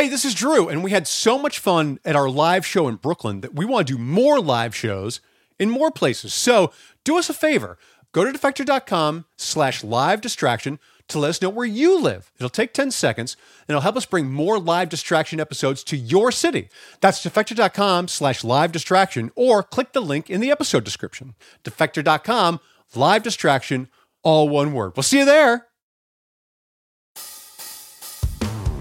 [0.00, 2.94] Hey, this is Drew, and we had so much fun at our live show in
[2.94, 5.20] Brooklyn that we want to do more live shows
[5.58, 6.32] in more places.
[6.32, 6.72] So
[7.04, 7.76] do us a favor.
[8.12, 10.78] Go to defector.com slash live distraction
[11.08, 12.32] to let us know where you live.
[12.38, 13.36] It'll take 10 seconds
[13.68, 16.70] and it'll help us bring more live distraction episodes to your city.
[17.02, 21.34] That's defector.com slash live distraction or click the link in the episode description.
[21.62, 22.60] Defector.com,
[22.94, 23.88] live distraction,
[24.22, 24.94] all one word.
[24.96, 25.66] We'll see you there.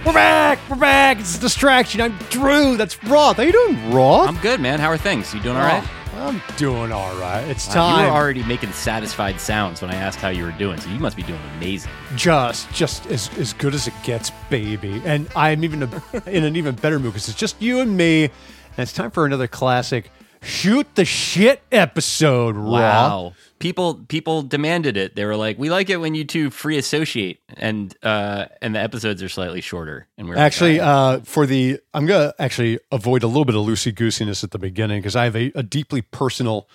[0.06, 0.60] We're back.
[0.70, 1.20] We're back.
[1.20, 2.02] It's a distraction.
[2.02, 2.78] I'm Drew.
[2.78, 3.38] That's Roth.
[3.38, 4.30] How you doing, Roth?
[4.30, 4.80] I'm good, man.
[4.80, 5.34] How are things?
[5.34, 5.84] You doing all right?
[6.16, 7.42] I'm doing all right.
[7.48, 8.00] It's Uh, time.
[8.00, 11.00] you were already making satisfied sounds when I asked how you were doing, so you
[11.00, 11.92] must be doing amazing.
[12.16, 15.02] just just as, as good as it gets, baby.
[15.06, 15.90] And I'm even a,
[16.30, 18.24] in an even better mood because it's just you and me.
[18.24, 18.32] And
[18.78, 22.72] it's time for another classic shoot the shit episode, Raw.
[22.72, 23.34] Wow.
[23.60, 25.16] People people demanded it.
[25.16, 28.80] They were like, "We like it when you two free associate," and uh, and the
[28.80, 30.08] episodes are slightly shorter.
[30.18, 33.66] And we're like, Actually, uh, for the I'm gonna actually avoid a little bit of
[33.66, 36.70] loosey goosiness at the beginning because I have a, a deeply personal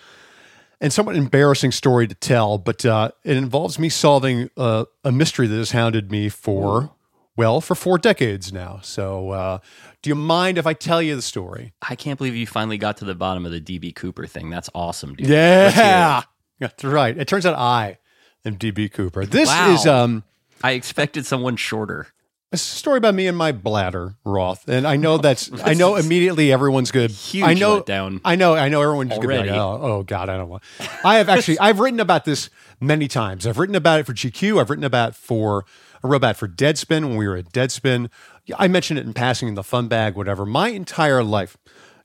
[0.81, 5.47] and somewhat embarrassing story to tell, but uh, it involves me solving uh, a mystery
[5.47, 6.91] that has hounded me for
[7.37, 8.81] well for four decades now.
[8.83, 9.59] So, uh,
[10.03, 11.73] do you mind if I tell you the story?
[11.81, 14.51] I can't believe you finally got to the bottom of the DB Cooper thing.
[14.51, 15.29] That's awesome, dude.
[15.29, 16.23] Yeah.
[16.61, 17.17] That's right.
[17.17, 17.99] It turns out I
[18.45, 19.27] am DB Cooper.
[19.27, 19.73] This Wow.
[19.75, 20.25] is um.
[20.63, 22.09] I expected someone shorter.
[22.53, 25.51] A story about me and my bladder, Roth, and I know that's.
[25.65, 27.11] I know immediately everyone's good.
[27.11, 27.83] Huge I know.
[27.83, 28.21] letdown.
[28.25, 28.55] I know.
[28.55, 29.51] I know everyone's to be like, Already.
[29.59, 30.63] oh, oh, God, I don't want.
[31.05, 31.59] I have actually.
[31.59, 33.47] I've written about this many times.
[33.47, 34.61] I've written about it for GQ.
[34.61, 35.65] I've written about it for.
[36.03, 38.11] I wrote about for Deadspin when we were at Deadspin.
[38.59, 40.45] I mentioned it in passing in the Funbag, whatever.
[40.47, 41.57] My entire life,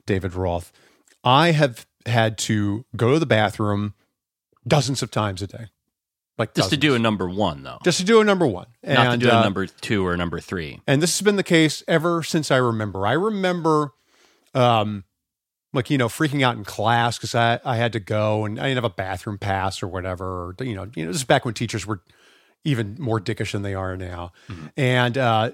[0.06, 0.72] David Roth,
[1.22, 3.92] I have had to go to the bathroom
[4.70, 5.66] dozens of times a day,
[6.38, 7.78] like Just to do a number one, though.
[7.84, 10.40] just to do a number one, Not to do uh, a number two or number
[10.40, 10.80] three.
[10.86, 13.06] and this has been the case ever since I remember.
[13.06, 13.92] I remember,
[14.54, 15.04] um,
[15.72, 18.64] like you know, freaking out in class because I, I had to go and I
[18.64, 20.26] didn't have a bathroom pass or whatever.
[20.58, 22.00] Or, you know, you know, this is back when teachers were
[22.64, 24.32] even more dickish than they are now,
[24.76, 25.50] and uh,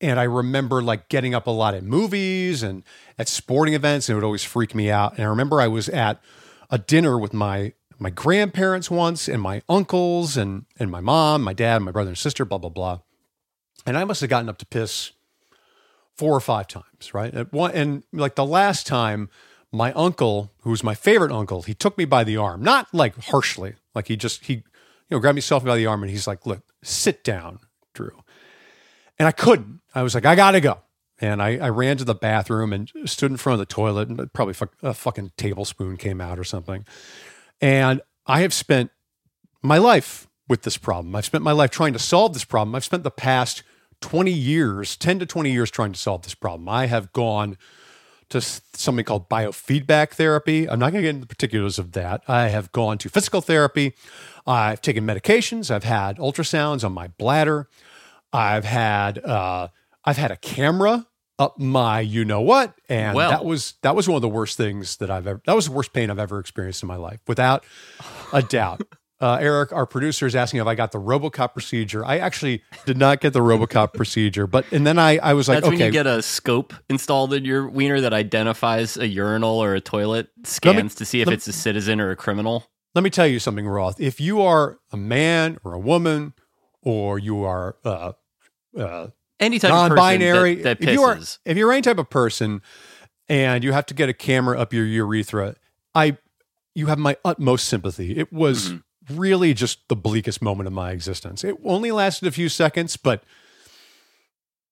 [0.00, 2.82] and I remember like getting up a lot at movies and
[3.18, 5.12] at sporting events, and it would always freak me out.
[5.14, 6.20] And I remember I was at
[6.70, 11.54] a dinner with my my grandparents once, and my uncles, and and my mom, my
[11.54, 12.98] dad, my brother and sister, blah blah blah.
[13.86, 15.12] And I must have gotten up to piss
[16.14, 17.32] four or five times, right?
[17.32, 19.30] At one, and like the last time,
[19.72, 23.16] my uncle, who was my favorite uncle, he took me by the arm, not like
[23.16, 24.62] harshly, like he just he, you
[25.10, 27.60] know, grabbed me by the arm and he's like, "Look, sit down,
[27.94, 28.22] Drew."
[29.18, 29.80] And I couldn't.
[29.94, 30.80] I was like, "I gotta go."
[31.22, 34.30] And I, I ran to the bathroom and stood in front of the toilet, and
[34.34, 36.84] probably a fucking tablespoon came out or something.
[37.64, 38.90] And I have spent
[39.62, 41.16] my life with this problem.
[41.16, 42.74] I've spent my life trying to solve this problem.
[42.74, 43.62] I've spent the past
[44.02, 46.68] 20 years, 10 to 20 years trying to solve this problem.
[46.68, 47.56] I have gone
[48.28, 50.68] to something called biofeedback therapy.
[50.68, 52.22] I'm not going to get into the particulars of that.
[52.28, 53.94] I have gone to physical therapy.
[54.46, 55.70] I've taken medications.
[55.70, 57.70] I've had ultrasounds on my bladder.
[58.30, 59.68] I've had uh,
[60.04, 61.06] I've had a camera
[61.38, 63.30] up my you know what, and Well.
[63.30, 65.40] that was that was one of the worst things that I've ever.
[65.46, 67.64] That was the worst pain I've ever experienced in my life, without
[68.32, 68.82] a doubt.
[69.20, 72.04] Uh, Eric, our producer, is asking if I got the RoboCop procedure.
[72.04, 75.58] I actually did not get the RoboCop procedure, but and then I I was like,
[75.58, 79.62] That's when okay, you get a scope installed in your wiener that identifies a urinal
[79.62, 82.66] or a toilet, scans to see if me- it's a citizen or a criminal.
[82.94, 83.98] let me tell you something, Roth.
[83.98, 86.34] If you are a man or a woman,
[86.82, 88.12] or you are uh,
[88.76, 89.06] uh,
[89.40, 91.38] Any type of person non-binary, that, that if you are pisses.
[91.44, 92.62] if you're any type of person,
[93.28, 95.56] and you have to get a camera up your urethra,
[95.94, 96.18] I
[96.74, 98.16] you have my utmost sympathy.
[98.18, 99.16] It was Mm-hmm.
[99.18, 101.44] really just the bleakest moment of my existence.
[101.44, 103.22] It only lasted a few seconds, but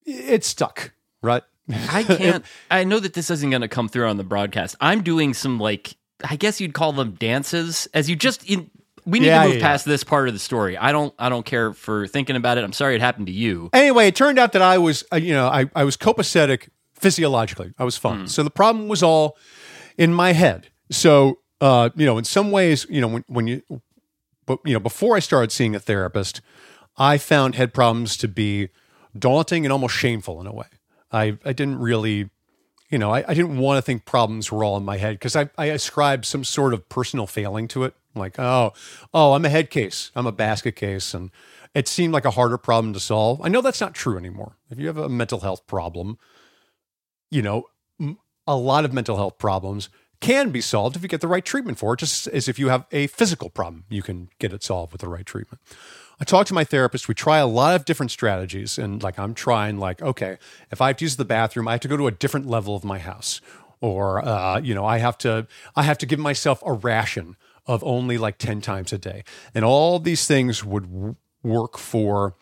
[0.06, 0.93] it stuck.
[1.23, 1.43] Right?
[1.71, 2.44] I can't.
[2.71, 4.77] I know that this isn't going to come through on the broadcast.
[4.81, 7.89] I'm doing some like I guess you'd call them dances.
[7.94, 8.71] As you just in,
[9.04, 10.76] we need Yeah, to move yeah, past this part of the story.
[10.76, 11.12] I don't.
[11.18, 12.64] I don't care for thinking about it.
[12.64, 13.68] I'm sorry it happened to you.
[13.72, 17.72] Anyway, it turned out that I was, uh, you know, I, I was copacetic physiologically.
[17.78, 18.28] I was fine.
[18.28, 19.37] So the problem was all
[19.99, 20.69] in my head.
[20.90, 23.62] So, uh, you know, in some ways, you know, when, when you,
[24.46, 26.40] but, you know, before I started seeing a therapist,
[26.96, 28.69] I found head problems to be
[29.19, 30.66] daunting and almost shameful in a way.
[31.10, 32.31] I, I didn't really,
[32.93, 35.35] you know, I, I didn't want to think problems were all in my head because
[35.35, 37.94] I, I ascribed some sort of personal failing to it.
[38.15, 38.75] Like, oh,
[39.15, 41.15] oh, I'm a head case, I'm a basket case.
[41.15, 41.31] And
[41.75, 43.41] it seemed like a harder problem to solve.
[43.43, 44.59] I know that's not true anymore.
[44.71, 46.19] If you have a mental health problem,
[47.31, 47.65] you know,
[48.47, 49.89] a lot of mental health problems
[50.21, 52.69] can be solved if you get the right treatment for it, just as if you
[52.69, 55.62] have a physical problem, you can get it solved with the right treatment.
[56.22, 57.08] I talk to my therapist.
[57.08, 60.38] We try a lot of different strategies, and like I'm trying, like okay,
[60.70, 62.76] if I have to use the bathroom, I have to go to a different level
[62.76, 63.40] of my house,
[63.80, 67.36] or uh, you know, I have to I have to give myself a ration
[67.66, 72.36] of only like ten times a day, and all these things would w- work for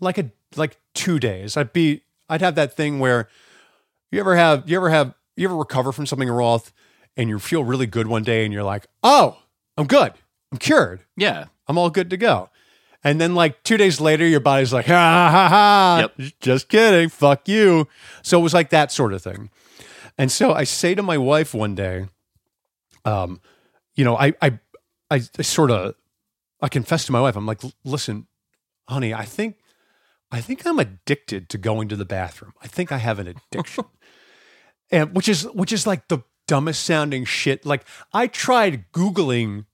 [0.00, 1.54] like a like two days.
[1.54, 3.28] I'd be I'd have that thing where
[4.10, 6.72] you ever have you ever have you ever recover from something Roth
[7.14, 9.36] and you feel really good one day and you're like, oh,
[9.76, 10.14] I'm good,
[10.50, 11.00] I'm cured.
[11.14, 11.48] Yeah.
[11.68, 12.50] I'm all good to go.
[13.04, 16.32] And then like two days later, your body's like, ha ha ha, Yep.
[16.40, 17.88] just kidding, fuck you.
[18.22, 19.50] So it was like that sort of thing.
[20.16, 22.06] And so I say to my wife one day,
[23.04, 23.40] um,
[23.94, 24.58] you know, I I
[25.10, 25.94] I, I sort of
[26.60, 28.26] I confess to my wife, I'm like, listen,
[28.88, 29.56] honey, I think
[30.30, 32.52] I think I'm addicted to going to the bathroom.
[32.62, 33.84] I think I have an addiction.
[34.90, 37.66] and which is which is like the dumbest sounding shit.
[37.66, 39.66] Like I tried Googling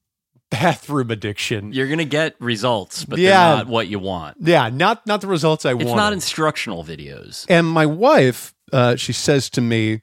[0.51, 1.73] bathroom addiction.
[1.73, 3.31] You're going to get results, but Yeah.
[3.49, 4.37] they're not what you want.
[4.41, 5.83] Yeah, not not the results I want.
[5.83, 6.01] It's wanted.
[6.03, 7.45] not instructional videos.
[7.49, 10.03] and my wife, uh, she says to me,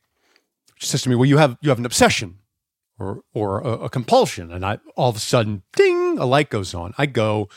[0.78, 2.40] she says to me, "Well, you have you have an obsession,
[3.00, 6.74] or or a, a compulsion." And I all of a sudden, ding, a light goes
[6.74, 6.94] on.
[6.98, 7.50] I go,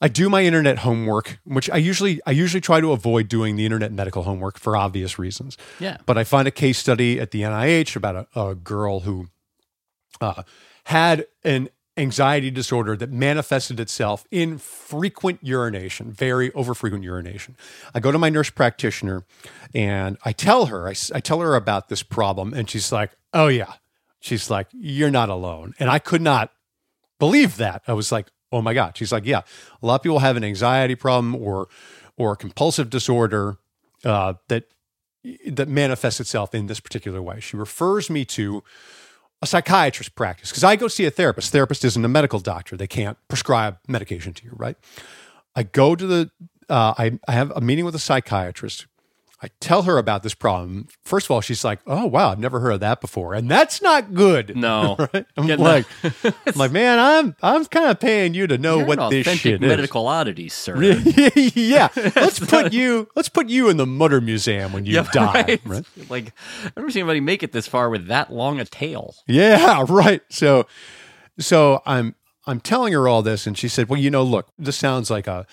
[0.00, 3.64] I do my internet homework, which I usually I usually try to avoid doing the
[3.64, 5.56] internet medical homework for obvious reasons.
[5.80, 5.96] Yeah.
[6.04, 9.28] But I find a case study at the NIH about a, a girl who
[10.20, 10.42] uh,
[10.84, 17.56] had an anxiety disorder that manifested itself in frequent urination, very overfrequent urination.
[17.94, 19.24] I go to my nurse practitioner
[19.74, 23.74] and I tell her, I tell her about this problem, and she's like, "Oh yeah,"
[24.20, 26.50] she's like, "You're not alone," and I could not
[27.18, 27.82] believe that.
[27.86, 29.42] I was like, "Oh my god!" She's like, "Yeah,
[29.82, 31.68] a lot of people have an anxiety problem or
[32.16, 33.56] or compulsive disorder
[34.04, 34.64] uh, that
[35.46, 38.62] that manifests itself in this particular way." She refers me to
[39.42, 41.52] a psychiatrist practice because I go see a therapist.
[41.52, 44.76] Therapist isn't a medical doctor; they can't prescribe medication to you, right?
[45.54, 46.30] I go to the,
[46.68, 48.86] uh, I, I have a meeting with a psychiatrist.
[49.44, 50.88] I tell her about this problem.
[51.04, 53.82] First of all, she's like, "Oh wow, I've never heard of that before," and that's
[53.82, 54.56] not good.
[54.56, 54.96] No.
[55.12, 55.26] right?
[55.36, 55.84] I'm like,
[56.24, 59.62] I'm like, man, I'm I'm kind of paying you to know You're what this shit
[59.62, 59.68] is.
[59.68, 60.82] medical oddities, sir.
[61.54, 65.32] yeah, let's put you let's put you in the Mutter Museum when you Yeah, die.
[65.34, 65.60] right?
[65.66, 65.84] right?
[66.08, 66.32] Like,
[66.64, 69.14] I've never seen anybody make it this far with that long a tail.
[69.26, 70.22] Yeah, right.
[70.30, 70.66] So
[71.38, 72.14] so I'm
[72.46, 75.26] I'm telling her all this and she said, "Well, you know, look, this sounds like
[75.26, 75.46] a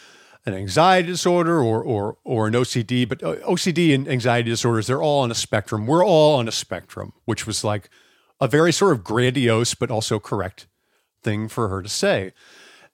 [0.45, 5.01] an anxiety disorder or or or an OCD, but uh, OCD and anxiety disorders, they're
[5.01, 5.85] all on a spectrum.
[5.85, 7.89] We're all on a spectrum," which was like
[8.39, 10.67] a very sort of grandiose but also correct
[11.23, 12.33] thing for her to say.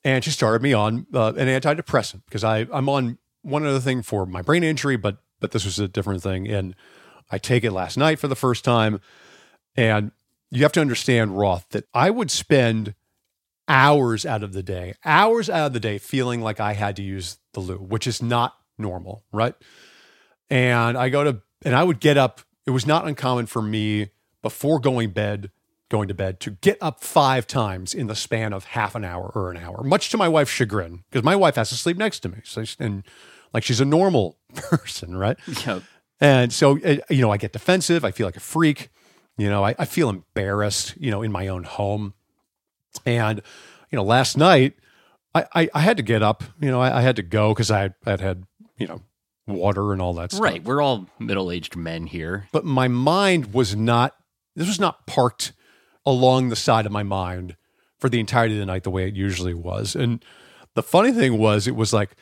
[0.03, 4.01] And she started me on uh, an antidepressant because I I'm on one other thing
[4.01, 6.75] for my brain injury, but but this was a different thing and
[7.29, 8.99] I take it last night for the first time
[9.75, 10.11] and
[10.49, 12.95] you have to understand, Roth, that I would spend
[13.67, 17.03] hours out of the day, hours out of the day feeling like I had to
[17.03, 19.55] use the loo, which is not normal, right?
[20.49, 22.41] And I go to, and I would get up.
[22.65, 24.09] It was not uncommon for me
[24.41, 25.51] before going bed,
[25.89, 29.31] going to bed, to get up five times in the span of half an hour
[29.33, 32.19] or an hour, much to my wife's chagrin, because my wife has to sleep next
[32.21, 32.37] to me.
[32.43, 33.03] So, and
[33.53, 35.37] like she's a normal person, right?
[35.65, 35.79] Yeah.
[36.19, 38.03] And so, uh, you know, I get defensive.
[38.03, 38.89] I feel like a freak.
[39.37, 42.13] You know, I, I feel embarrassed, you know, in my own home.
[43.05, 43.41] And,
[43.91, 44.73] you know, last night
[45.33, 47.71] I, I, I had to get up, you know, I, I had to go because
[47.71, 48.43] I had had,
[48.77, 49.01] you know,
[49.45, 50.43] water and all that stuff.
[50.43, 50.63] Right.
[50.63, 52.47] We're all middle aged men here.
[52.51, 54.13] But my mind was not,
[54.55, 55.53] this was not parked
[56.05, 57.55] along the side of my mind
[57.99, 59.95] for the entirety of the night the way it usually was.
[59.95, 60.23] And
[60.75, 62.15] the funny thing was, it was like,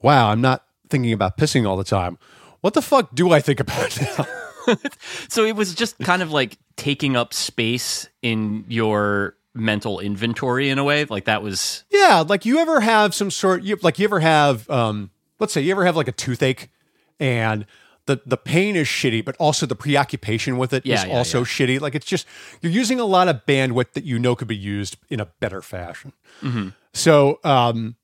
[0.00, 2.18] wow, I'm not thinking about pissing all the time.
[2.60, 4.26] What the fuck do I think about now?
[5.28, 10.78] So it was just kind of like taking up space in your mental inventory in
[10.78, 11.04] a way.
[11.04, 14.68] Like that was Yeah, like you ever have some sort you like you ever have
[14.70, 16.70] um let's say you ever have like a toothache
[17.20, 17.66] and
[18.06, 21.38] the the pain is shitty, but also the preoccupation with it is Yeah, yeah, also
[21.40, 21.44] yeah.
[21.44, 21.80] shitty.
[21.80, 22.26] Like it's just
[22.62, 25.60] you're using a lot of bandwidth that you know could be used in a better
[25.62, 26.12] fashion.
[26.42, 26.74] Mhm.
[26.92, 27.96] So um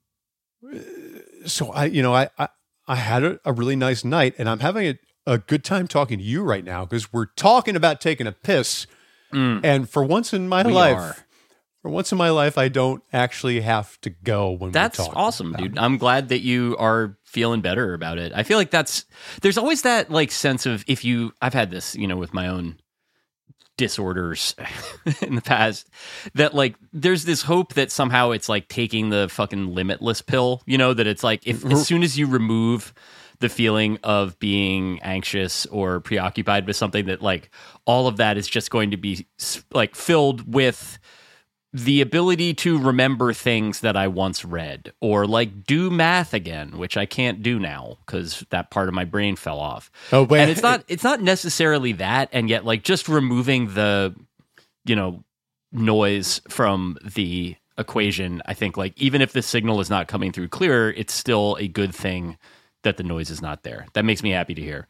[1.46, 2.48] so I you know I I,
[2.88, 4.98] I had a, a really nice night and I'm having a,
[5.34, 8.86] a good time talking to you right now because we're talking about taking a piss.
[9.34, 10.66] And for once in my Mm.
[10.66, 11.16] We life, are.
[11.82, 15.16] For once in my life, I don't actually have to go when That's we talk.
[15.16, 15.76] awesome, dude.
[15.76, 18.32] I'm glad that you are feeling better about it.
[18.34, 19.04] I feel like that's
[19.42, 22.46] there's always that like sense of if you I've had this, you know, with my
[22.46, 22.76] own
[23.76, 24.54] disorders
[25.22, 25.88] in the past
[26.34, 30.78] that like there's this hope that somehow it's like taking the fucking limitless pill, you
[30.78, 31.72] know, that it's like if mm-hmm.
[31.72, 32.94] as soon as you remove
[33.40, 37.50] the feeling of being anxious or preoccupied with something that like
[37.86, 39.26] all of that is just going to be
[39.72, 41.00] like filled with
[41.72, 46.96] the ability to remember things that I once read or like do math again, which
[46.96, 49.90] I can't do now because that part of my brain fell off.
[50.12, 50.42] Oh, wait.
[50.42, 54.14] And it's not it's not necessarily that, and yet like just removing the
[54.84, 55.24] you know
[55.72, 60.48] noise from the equation, I think like even if the signal is not coming through
[60.48, 62.36] clear, it's still a good thing
[62.82, 63.86] that the noise is not there.
[63.94, 64.86] That makes me happy to hear.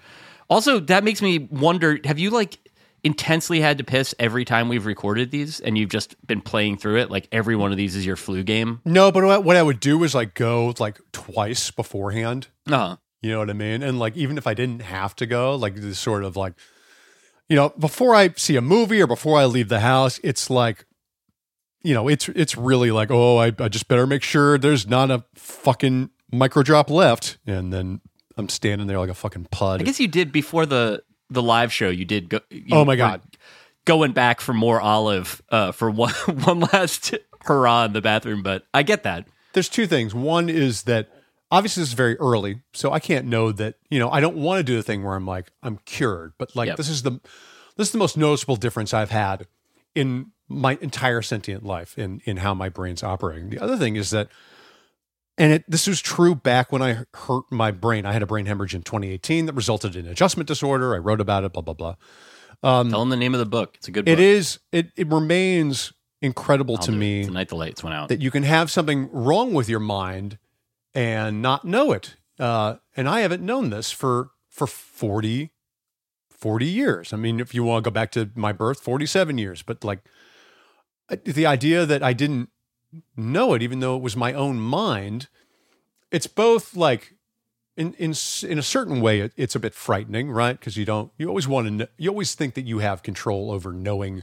[0.50, 2.58] Also, that makes me wonder, have you like
[3.04, 6.99] intensely had to piss every time we've recorded these and you've just been playing through
[6.99, 9.62] it like every one of these is your flu game No, but what what I
[9.62, 12.49] would do is like go like twice beforehand.
[12.71, 13.82] uh-huh You know what I mean?
[13.82, 16.54] And like even if I didn't have to go, like this sort of like,
[17.49, 20.87] you know, before I see a movie or before I leave the house, it's like,
[21.82, 25.11] you know, it's it's really like, oh, I, I just better make sure there's not
[25.11, 28.00] a fucking micro drop left, and then
[28.37, 29.80] I'm standing there like a fucking pud.
[29.82, 32.96] i guess you did before the the live show you did go you Oh my
[32.96, 33.20] God.
[33.84, 36.12] going back for more olive uh for one
[36.44, 40.14] one last hurrah in the bathroom but i get that there's two things.
[40.14, 41.10] One is that
[41.50, 44.60] obviously this is very early, so I can't know that, you know, I don't want
[44.60, 46.32] to do the thing where I'm like, I'm cured.
[46.38, 46.76] But like Yep.
[46.78, 47.20] this is the
[47.76, 49.46] this is the most noticeable difference I've had
[49.94, 53.50] in my entire sentient life in in how my brain's operating.
[53.50, 54.28] The other thing is that
[55.38, 58.04] and it this was true back when I hurt my brain.
[58.06, 60.94] I had a brain hemorrhage in 2018 that resulted in adjustment disorder.
[60.94, 61.94] I wrote about it, blah, blah, blah.
[62.62, 65.08] tell them the name of the book it's a good book It is it it
[65.08, 67.00] remains incredible I'll to do it.
[67.00, 70.38] me tonight the lights went out that you can have something wrong with your mind
[70.94, 72.16] and not know it.
[72.38, 75.50] Uh, and I haven't known this for for 40,
[76.30, 77.12] 40 years.
[77.12, 79.62] I mean, if you want to go back to my birth, 47 years.
[79.62, 80.00] But like
[81.24, 82.50] the idea that I didn't
[83.16, 85.28] know it, even though it was my own mind,
[86.11, 87.14] it's both like
[87.76, 88.14] in in
[88.46, 90.58] in a certain way, it, it's a bit frightening, right?
[90.58, 93.50] Because you don't you always want to know, you always think that you have control
[93.50, 94.22] over knowing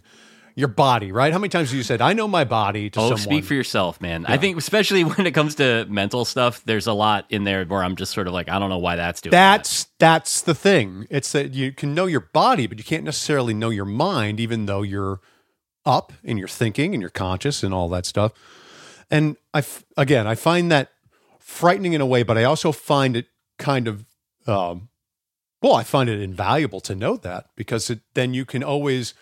[0.55, 1.31] your body, right?
[1.31, 2.89] How many times have you said, "I know my body"?
[2.91, 3.17] To Oh, someone?
[3.17, 4.25] speak for yourself, man.
[4.27, 7.83] I think especially when it comes to mental stuff, there's a lot in there where
[7.83, 9.57] I'm just sort of like, I don't know why that's doing that.
[9.57, 11.07] That's that's the thing.
[11.09, 14.65] It's that you can know your body, but you can't necessarily know your mind, even
[14.65, 15.21] though you're
[15.85, 18.33] up and you're thinking and you're conscious and all that stuff.
[19.11, 19.63] And I
[19.97, 20.91] again, I find that
[21.39, 24.05] frightening in a way, but I also find it kind of
[24.47, 24.89] um,
[25.61, 29.13] well, I find it invaluable to know that because it, then you can always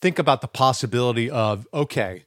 [0.00, 2.24] think about the possibility of okay,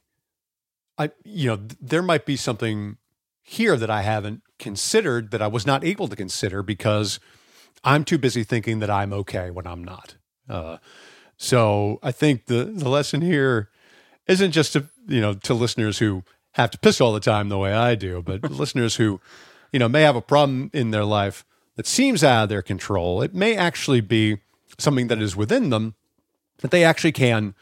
[0.98, 2.98] I you know th- there might be something
[3.42, 7.18] here that I haven't considered that I was not able to consider because
[7.82, 10.16] I'm too busy thinking that I'm okay when I'm not.
[10.48, 10.76] Uh,
[11.36, 13.70] so I think the the lesson here
[14.26, 17.58] isn't just to you know to listeners who have to piss all the time the
[17.58, 19.20] way I do, but listeners who
[19.72, 21.44] you know may have a problem in their life
[21.76, 23.22] that seems out of their control.
[23.22, 24.38] It may actually be
[24.78, 25.94] something that is within them
[26.58, 27.54] that they actually can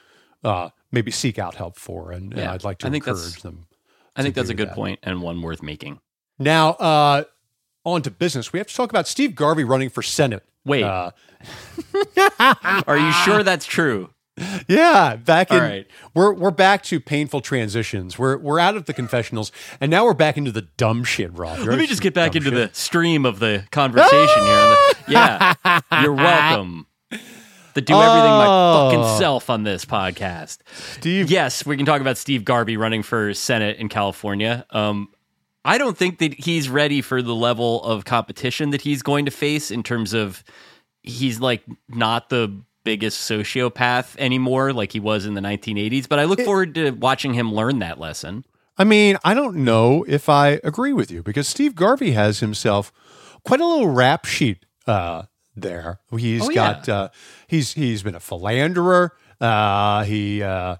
[0.42, 3.66] uh, maybe seek out help for, and, and I'd like to I encourage them.
[4.16, 4.75] I think that's a good that.
[4.75, 6.00] point and one worth making.
[6.38, 7.25] Now, uh,
[7.85, 8.52] on to business.
[8.52, 10.45] We have to talk about Steve Garvey running for Senate.
[10.64, 11.12] Wait, Uh,
[12.87, 14.11] are you sure that's true?
[14.68, 15.87] yeah, back in All right.
[16.14, 18.18] we're we're back to painful transitions.
[18.18, 21.59] We're we're out of the confessionals, and now we're back into the dumb shit, Rob.
[21.61, 24.76] Let me just get back into the stream of the conversation here.
[25.09, 25.54] Yeah,
[26.02, 26.87] you're welcome.
[27.75, 28.90] To do everything my Oh.
[28.90, 30.59] fucking self on this podcast.
[30.75, 31.30] Steve.
[31.30, 34.66] Yes, we can talk about Steve Garvey running for Senate in California.
[34.71, 35.09] Um,
[35.64, 39.30] I don't think that he's ready for the level of competition that he's going to
[39.30, 40.42] face in terms of
[41.02, 46.08] he's like not the biggest sociopath anymore like he was in the 1980s.
[46.08, 48.44] But I look forward to watching him learn that lesson.
[48.76, 52.92] I mean, I don't know if I agree with you because Steve Garvey has himself
[53.44, 55.25] quite a little rap sheet uh,
[55.56, 55.99] there.
[56.16, 56.54] He's Oh, yeah.
[56.54, 57.08] got uh,
[57.49, 59.12] he's he's been a philanderer.
[59.40, 60.76] Uh, he uh,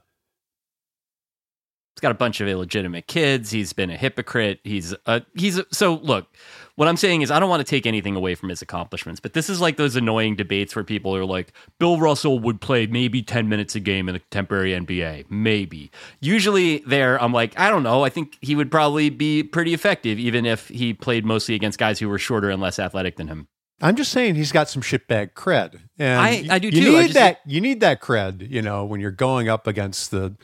[1.95, 3.51] He's got a bunch of illegitimate kids.
[3.51, 4.61] He's been a hypocrite.
[4.63, 6.29] He's uh he's so look.
[6.79, 9.33] What I'm saying is I don't want to take anything away from his accomplishments, but
[9.33, 13.21] this is like those annoying debates where people are like, Bill Russell would play maybe
[13.21, 15.29] 10 minutes a game in the contemporary NBA.
[15.29, 15.91] Maybe.
[16.21, 18.05] Usually there, I'm like, I don't know.
[18.05, 21.99] I think he would probably be pretty effective, even if he played mostly against guys
[21.99, 23.49] who were shorter and less athletic than him.
[23.83, 26.97] I'm just saying he's got some shitbag cred, and I do you too.
[26.97, 30.13] I Need just that you need that cred, you know, when you're going up against
[30.13, 30.37] the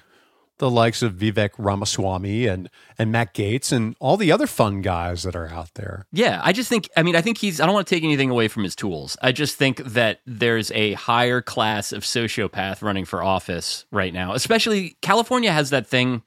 [0.59, 5.25] the likes of Vivek Ramaswamy and and Matt Gaetz and all the other fun guys
[5.25, 6.07] that are out there.
[6.13, 8.31] Yeah, I just think I mean I think he's I don't want to take anything
[8.31, 9.17] away from his tools.
[9.21, 14.33] I just think that there's a higher class of sociopath running for office right now.
[14.33, 16.23] Especially California has that thing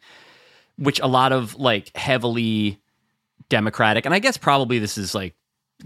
[0.78, 2.80] which a lot of like heavily
[3.50, 5.34] democratic and I guess probably this is like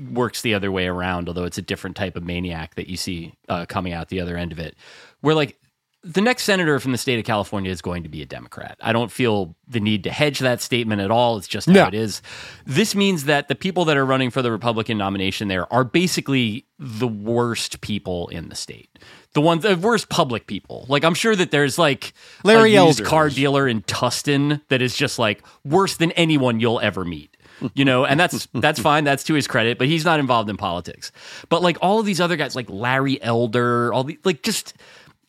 [0.10, 3.34] works the other way around although it's a different type of maniac that you see
[3.50, 4.76] uh, coming out the other end of it.
[5.22, 5.61] Where like
[6.04, 8.76] the next senator from the state of California is going to be a Democrat.
[8.82, 11.38] I don't feel the need to hedge that statement at all.
[11.38, 11.88] It's just how No.
[11.88, 12.22] it is.
[12.66, 16.66] This means that the people that are running for the Republican nomination there are basically
[16.80, 18.90] the worst people in the state.
[19.34, 20.86] The ones, the worst public people.
[20.90, 23.08] Like I'm sure that there's like Larry a used Elders.
[23.08, 27.38] car dealer in Tustin that is just like worse than anyone you'll ever meet.
[27.76, 29.04] You know, and that's that's fine.
[29.04, 31.12] That's to his credit, but he's not involved in politics.
[31.48, 34.74] But like all of these other guys, like Larry Elder, all the like just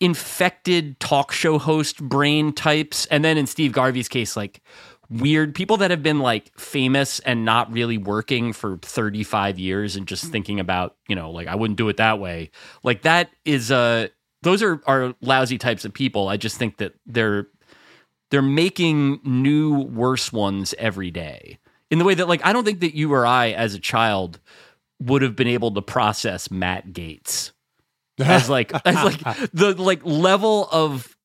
[0.02, 4.60] infected talk show host brain types, and then in Steve Garvey's case, like
[5.08, 10.08] weird people that have been like famous and not really working for 35 years and
[10.08, 12.50] just thinking about, you know, like I wouldn't do it that way.
[12.82, 14.08] Like that is uh
[14.42, 16.28] those are are lousy types of people.
[16.28, 17.46] I just think that they're
[18.30, 21.60] they're making new worse ones every day.
[21.90, 24.40] In the way that like I don't think that you or I as a child
[24.98, 27.52] would have been able to process Matt Gaetz
[28.22, 31.16] as like as like the like level of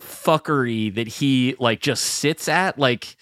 [0.00, 3.16] fuckery that he like just sits at like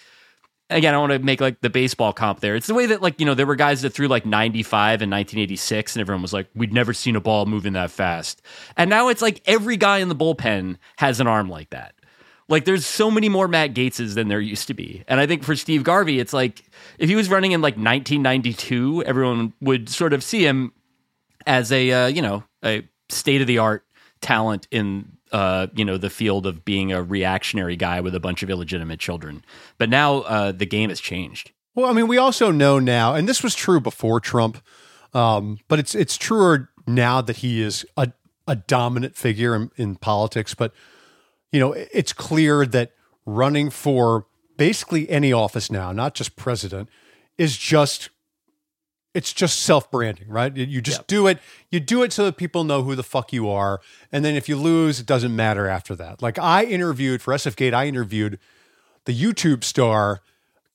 [0.77, 2.57] again, I want to make like the baseball comp there.
[2.57, 5.11] It's the way that like, you know, there were guys that threw like 95 in
[5.11, 8.43] 1986 and everyone was like, we'd never seen a ball moving that fast.
[8.77, 11.95] And now it's like every guy in the bullpen has an arm like that.
[12.49, 15.05] Like there's so many more Matt Gaetzes than there used to be.
[15.09, 16.65] And I think for Steve Garvey, it's like
[16.99, 20.73] if he was running in like 1992, everyone would sort of see him
[21.47, 23.85] as a uh, you know, a state of the art
[24.21, 28.43] talent in uh, you know, the field of being a reactionary guy with a bunch
[28.43, 29.43] of illegitimate children.
[29.79, 31.53] But now uh, the game has changed.
[31.75, 34.63] Well, I mean, we also know now, and this was true before Trump,
[35.15, 38.13] um, but it's it's truer now that he is a,
[38.47, 40.55] a dominant figure in, in politics.
[40.55, 40.75] But
[41.51, 42.93] you know, it's clear that
[43.25, 44.27] running for
[44.59, 46.91] basically any office now, not just president,
[47.39, 48.11] is just
[49.15, 50.57] it's just self branding, right?
[50.57, 51.07] You- just Yep.
[51.07, 51.39] do it.
[51.71, 54.49] You do it so that people know who the fuck you are, and then if
[54.49, 56.23] you lose, it doesn't matter after that.
[56.23, 58.39] Like I interviewed for SF Gate, I interviewed
[59.05, 60.21] the YouTube star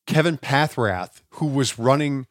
[0.06, 2.28] Kevin Paffrath, who was running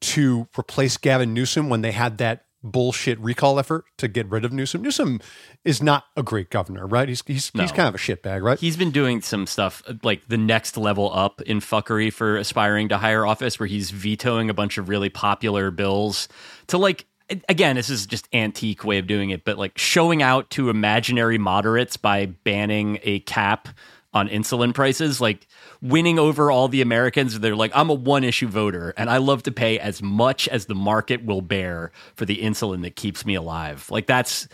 [0.00, 4.52] to replace Gavin Newsom when they had that bullshit recall effort to get rid of
[4.52, 4.82] Newsom.
[4.82, 5.20] Newsom
[5.64, 7.08] is not a great governor, right?
[7.08, 8.58] He's he's, he's kind of a shitbag, right?
[8.58, 12.98] He's been doing some stuff like the next level up in fuckery for aspiring to
[12.98, 16.28] higher office, where he's vetoing a bunch of really popular bills
[16.68, 17.06] to like.
[17.48, 21.38] Again, this is just antique way of doing it, but like showing out to imaginary
[21.38, 23.68] moderates by banning a cap
[24.14, 25.46] on insulin prices, like
[25.80, 27.40] winning over all the Americans.
[27.40, 30.66] They're like, I'm a one issue voter and I love to pay as much as
[30.66, 33.86] the market will bear for the insulin that keeps me alive.
[33.90, 34.48] Like that's,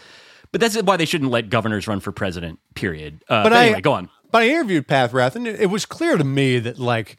[0.52, 3.22] but that's why they shouldn't let governors run for president, period.
[3.28, 4.08] Uh, but, But I- anyway, go on.
[4.30, 7.16] But I interviewed Paffrath, and it, it was clear to me that like,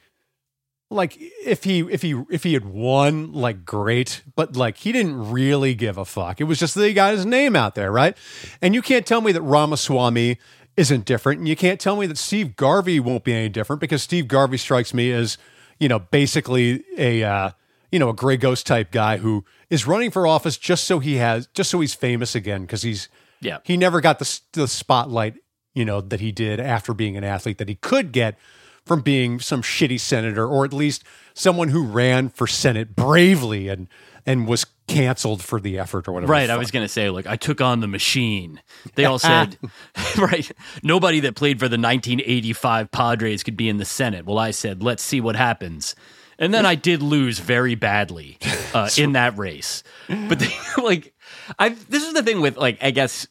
[0.91, 5.32] like if he if he if he had won, like great, but like he didn't
[5.32, 6.39] really give a fuck.
[6.39, 8.15] It was just that he got his name out there, right?
[8.62, 10.38] And you can't tell me that Ramaswamy
[10.80, 14.02] isn't different, and you can't tell me that Steve Garvey won't be any different because
[14.02, 15.38] Steve Garvey strikes me as
[15.80, 17.52] you know basically a uh,
[17.92, 21.15] you know a gray ghost type guy who is running for office just so he
[21.15, 23.10] has just so he's famous again because he's
[23.42, 23.58] Yeah.
[23.63, 25.36] he never got the, the spotlight,
[25.74, 28.38] you know, that he did after being an athlete that he could get
[28.86, 33.88] from being some shitty senator or at least someone who ran for Senate bravely and
[34.26, 36.32] and was canceled for the effort or whatever.
[36.32, 36.49] Right.
[36.49, 38.62] I was going to say, like, I took on the machine.
[38.95, 39.58] They all said,
[40.17, 40.52] right,
[40.84, 44.25] nobody that played for the 1985 Padres could be in the Senate.
[44.25, 45.95] Well, I said, let's see what happens.
[46.38, 48.38] And then I did lose very badly
[48.73, 49.84] uh, in that race.
[50.08, 51.13] But, they, like,
[51.58, 53.28] I this is the thing with, like, I guess,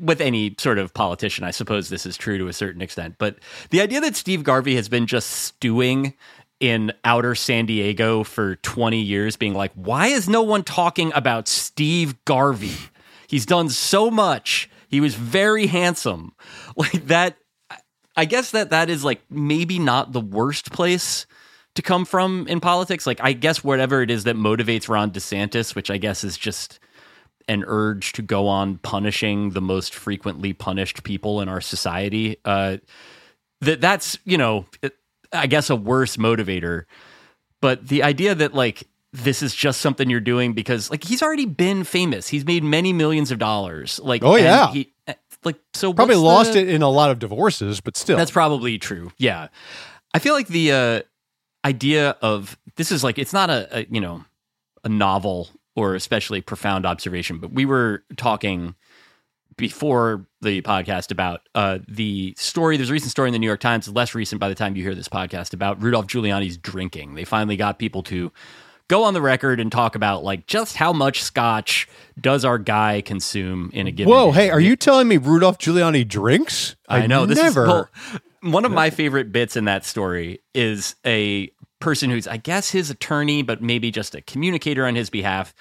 [0.00, 3.14] with any sort of politician, I suppose this is true to a certain extent.
[3.18, 3.38] But
[3.70, 6.14] the idea that Steve Garvey has been just stewing
[6.60, 11.48] in outer San Diego for 20 years, being like, why is no one talking about
[11.48, 12.76] Steve Garvey?
[13.28, 14.68] He's done so much.
[14.88, 16.32] He was very handsome.
[16.76, 17.36] Like that,
[18.16, 21.26] I guess that that is like maybe not the worst place
[21.74, 23.04] to come from in politics.
[23.04, 26.78] Like, I guess whatever it is that motivates Ron DeSantis, which I guess is just
[27.48, 32.36] an urge to go on punishing the most frequently punished people in our society.
[32.44, 32.76] Uh,
[33.60, 34.66] that that's you know,
[35.32, 36.84] I guess a worse motivator.
[37.60, 41.46] But the idea that like this is just something you're doing because like he's already
[41.46, 42.28] been famous.
[42.28, 43.98] He's made many millions of dollars.
[44.02, 44.70] Like Oh, yeah.
[44.70, 44.92] he
[45.44, 48.16] like so probably lost the- it in a lot of divorces, but still.
[48.16, 49.10] that's probably true.
[49.18, 49.48] Yeah.
[50.14, 51.00] I feel like the uh,
[51.64, 54.24] idea of this is like, it's not a, a, you know,
[54.84, 58.74] a novel or especially profound observation, but we were talking
[59.58, 62.78] before the podcast about uh, the story.
[62.78, 64.82] There's a recent story in the New York Times, less recent by the time you
[64.82, 67.14] hear this podcast, about Rudolph Giuliani's drinking.
[67.14, 68.32] They finally got people to
[68.88, 71.86] go on the record and talk about like just how much scotch
[72.18, 74.44] does our guy consume in a given Whoa, day.
[74.44, 76.74] hey, are you telling me Rudolph Giuliani drinks?
[76.88, 77.62] I know this never.
[77.62, 77.88] is well,
[78.40, 82.90] one of my favorite bits in that story is a person who's I guess his
[82.90, 85.54] attorney, but maybe just a communicator on his behalf,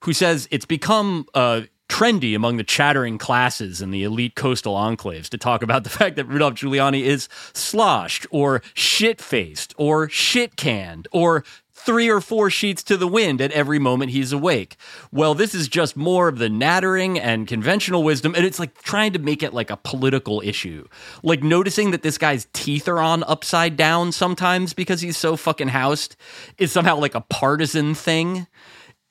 [0.00, 1.62] who says it's become uh,
[1.92, 6.16] trendy among the chattering classes in the elite coastal enclaves to talk about the fact
[6.16, 12.48] that Rudolph Giuliani is sloshed or shit faced or shit canned or three or four
[12.48, 14.76] sheets to the wind at every moment he's awake.
[15.10, 19.12] Well, this is just more of the nattering and conventional wisdom, and it's like trying
[19.12, 20.86] to make it like a political issue.
[21.22, 25.68] Like noticing that this guy's teeth are on upside down sometimes because he's so fucking
[25.68, 26.16] housed
[26.56, 28.46] is somehow like a partisan thing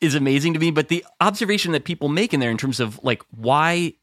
[0.02, 0.72] is amazing to me.
[0.72, 3.94] But the observation that people make in there in terms of like why,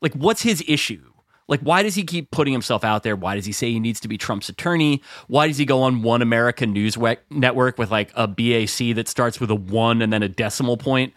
[0.00, 1.02] like what's his issue?
[1.48, 3.14] Like, why does he keep putting himself out there?
[3.14, 5.02] Why does he say he needs to be Trump's attorney?
[5.26, 6.96] Why does he go on one American news
[7.30, 11.12] network with like a BAC that starts with a one and then a decimal point?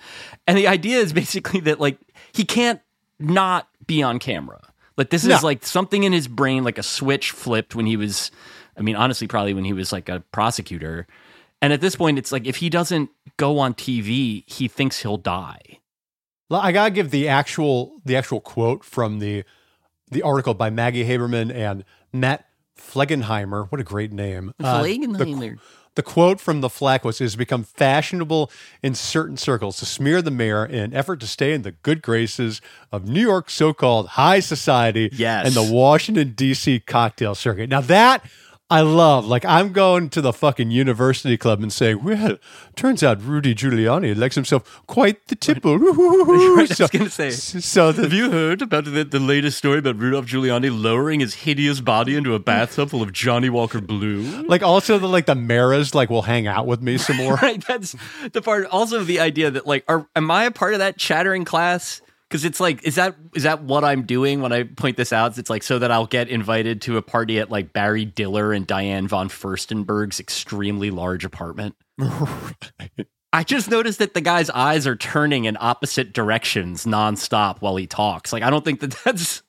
[0.45, 1.99] And the idea is basically that like
[2.33, 2.81] he can't
[3.17, 4.59] not be on camera.
[4.97, 5.39] Like, this is No.
[5.41, 8.31] like something in his brain, like a switch flipped when he was,
[8.77, 11.07] I mean, honestly, probably when he was like a prosecutor.
[11.61, 15.17] And at this point, it's like if he doesn't go on TV, he thinks he'll
[15.17, 15.79] die.
[16.49, 19.43] Well, I gotta give the actual the actual quote from the
[20.11, 22.45] the article by Maggie Haberman and Matt
[22.79, 23.71] Flegenheimer.
[23.71, 24.53] What a great name.
[24.63, 24.81] Uh,
[25.17, 25.25] the,
[25.95, 28.51] the quote from the Flack was: "It has become fashionable
[28.83, 32.01] in certain circles to smear the mayor in an effort to stay in the good
[32.03, 35.47] graces of New York's so-called high society Yes.
[35.47, 36.81] and the Washington D.C.
[36.81, 38.23] cocktail circuit." Now that.
[38.67, 42.37] I love, like, I'm going to the fucking university club and saying, well,
[42.75, 45.77] turns out Rudy Giuliani likes himself quite the tipple.
[46.25, 47.29] Right, I so, was gonna say.
[47.29, 51.79] so the, you heard about the, the latest story about Rudolph Giuliani lowering his hideous
[51.81, 54.21] body into a bathtub full of Johnny Walker Blue?
[54.47, 57.35] like also the like the maras like will hang out with me some more.
[57.35, 57.95] right, that's
[58.31, 58.65] the part.
[58.67, 62.01] Also, the idea that like, are am I a part of that chattering class?
[62.29, 65.37] Because it's like, is that is that what I'm doing when I point this out?
[65.37, 68.65] It's like so that I'll get invited to a party at like Barry Diller and
[68.65, 71.75] Diane von Furstenberg's extremely large apartment.
[73.33, 77.85] I just noticed that the guy's eyes are turning in opposite directions nonstop while he
[77.85, 78.31] talks.
[78.31, 79.43] Like, I don't think that that's.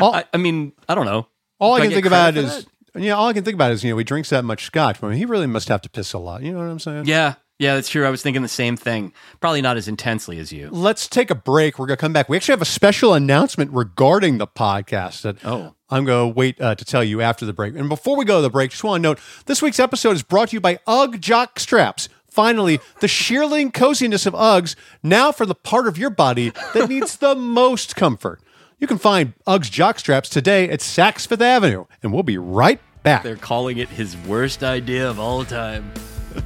[0.00, 1.26] All- I, I mean, I don't know.
[1.58, 3.54] All Do I I can get think about is for yeah, all I can think
[3.54, 5.02] about is you know he drinks that much scotch.
[5.02, 6.42] I mean, he really must have to piss a lot.
[6.42, 7.04] You know what I'm saying?
[7.06, 8.04] Yeah, yeah, that's true.
[8.04, 9.12] I was thinking the same thing.
[9.40, 10.70] Probably not as intensely as you.
[10.70, 11.78] Let's take a break.
[11.78, 12.28] We're gonna come back.
[12.28, 15.74] We actually have a special announcement regarding the podcast that Oh.
[15.92, 17.74] I'm going to wait uh, to tell you after the break.
[17.74, 20.22] And before we go to the break, just want to note this week's episode is
[20.22, 22.08] brought to you by UGG Jock Straps.
[22.28, 27.16] Finally, the shearling coziness of Uggs, now for the part of your body that needs
[27.16, 28.40] the most comfort.
[28.78, 32.80] You can find Uggs Jock Straps today at Saks Fifth Avenue, and we'll be right
[33.02, 33.24] back.
[33.24, 35.92] They're calling it his worst idea of all time.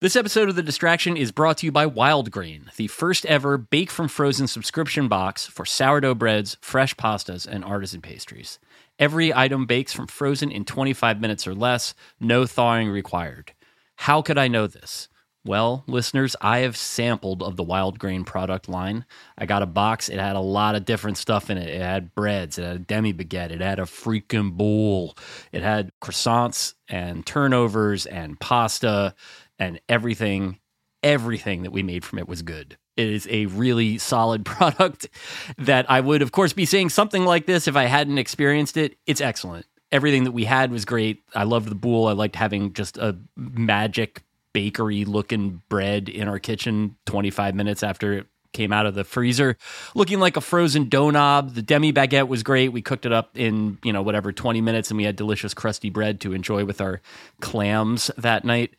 [0.00, 3.90] This episode of The Distraction is brought to you by Wildgrain, the first ever bake
[3.90, 8.60] from frozen subscription box for sourdough breads, fresh pastas, and artisan pastries.
[9.00, 13.54] Every item bakes from frozen in 25 minutes or less, no thawing required.
[13.96, 15.08] How could I know this?
[15.44, 19.04] Well, listeners, I have sampled of the Wildgrain product line.
[19.36, 20.08] I got a box.
[20.08, 21.70] It had a lot of different stuff in it.
[21.70, 25.16] It had breads, it had a demi baguette, it had a freaking bowl,
[25.50, 29.14] it had croissants and turnovers and pasta
[29.58, 30.58] and everything.
[31.00, 32.76] Everything that we made from it was good.
[32.96, 35.08] It is a really solid product
[35.56, 38.98] that I would, of course, be saying something like this if I hadn't experienced it.
[39.06, 39.66] It's excellent.
[39.92, 41.22] Everything that we had was great.
[41.34, 42.08] I loved the bowl.
[42.08, 48.14] I liked having just a magic bakery looking bread in our kitchen 25 minutes after
[48.14, 49.56] it came out of the freezer
[49.94, 53.36] looking like a frozen dough knob the demi baguette was great we cooked it up
[53.36, 56.80] in you know whatever 20 minutes and we had delicious crusty bread to enjoy with
[56.80, 57.02] our
[57.40, 58.74] clams that night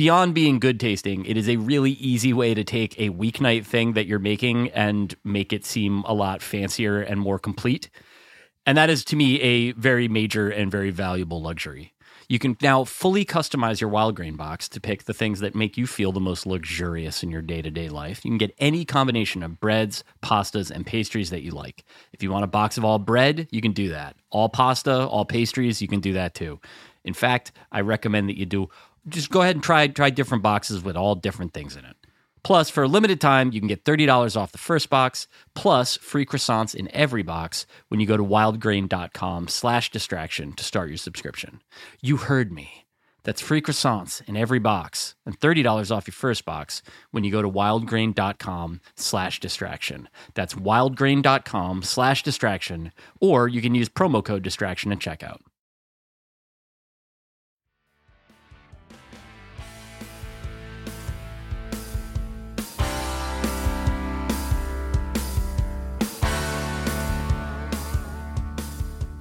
[0.00, 3.92] beyond being good tasting it is a really easy way to take a weeknight thing
[3.92, 7.90] that you're making and make it seem a lot fancier and more complete
[8.66, 11.94] and that is to me a very major and very valuable luxury.
[12.28, 15.88] You can now fully customize your Wildgrain box to pick the things that make you
[15.88, 18.24] feel the most luxurious in your day to day life.
[18.24, 21.84] You can get any combination of breads, pastas, and pastries that you like.
[22.12, 24.14] If you want a box of all bread, you can do that.
[24.30, 26.60] All pasta, all pastries, you can do that too.
[27.02, 28.68] In fact, I recommend that you do
[29.08, 31.96] just go ahead and try try different boxes with all different things in it.
[32.42, 36.24] Plus, for a limited time, you can get $30 off the first box, plus free
[36.24, 41.60] croissants in every box when you go to wildgrain.com slash distraction to start your subscription.
[42.00, 42.86] You heard me.
[43.22, 47.42] That's free croissants in every box and $30 off your first box when you go
[47.42, 50.08] to wildgrain.com slash distraction.
[50.32, 55.40] That's wildgrain.com slash distraction, or you can use promo code distraction at checkout.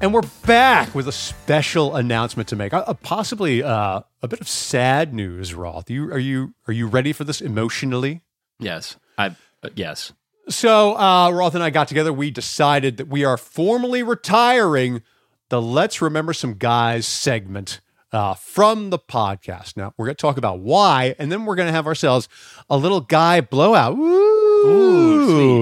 [0.01, 2.73] And we're back with a special announcement to make.
[2.73, 5.89] Uh, possibly uh, a bit of sad news, Roth.
[5.89, 8.21] You, are you are you ready for this emotionally?
[8.59, 8.95] Yes.
[9.17, 10.13] I uh, yes.
[10.47, 12.13] So uh, Roth and I got together.
[12.13, 15.01] We decided that we are formally retiring
[15.49, 17.81] the "Let's Remember Some Guys" segment
[18.13, 19.75] uh, from the podcast.
[19.75, 22.29] Now we're going to talk about why, and then we're going to have ourselves
[22.69, 23.97] a little guy blowout.
[23.97, 24.07] Woo!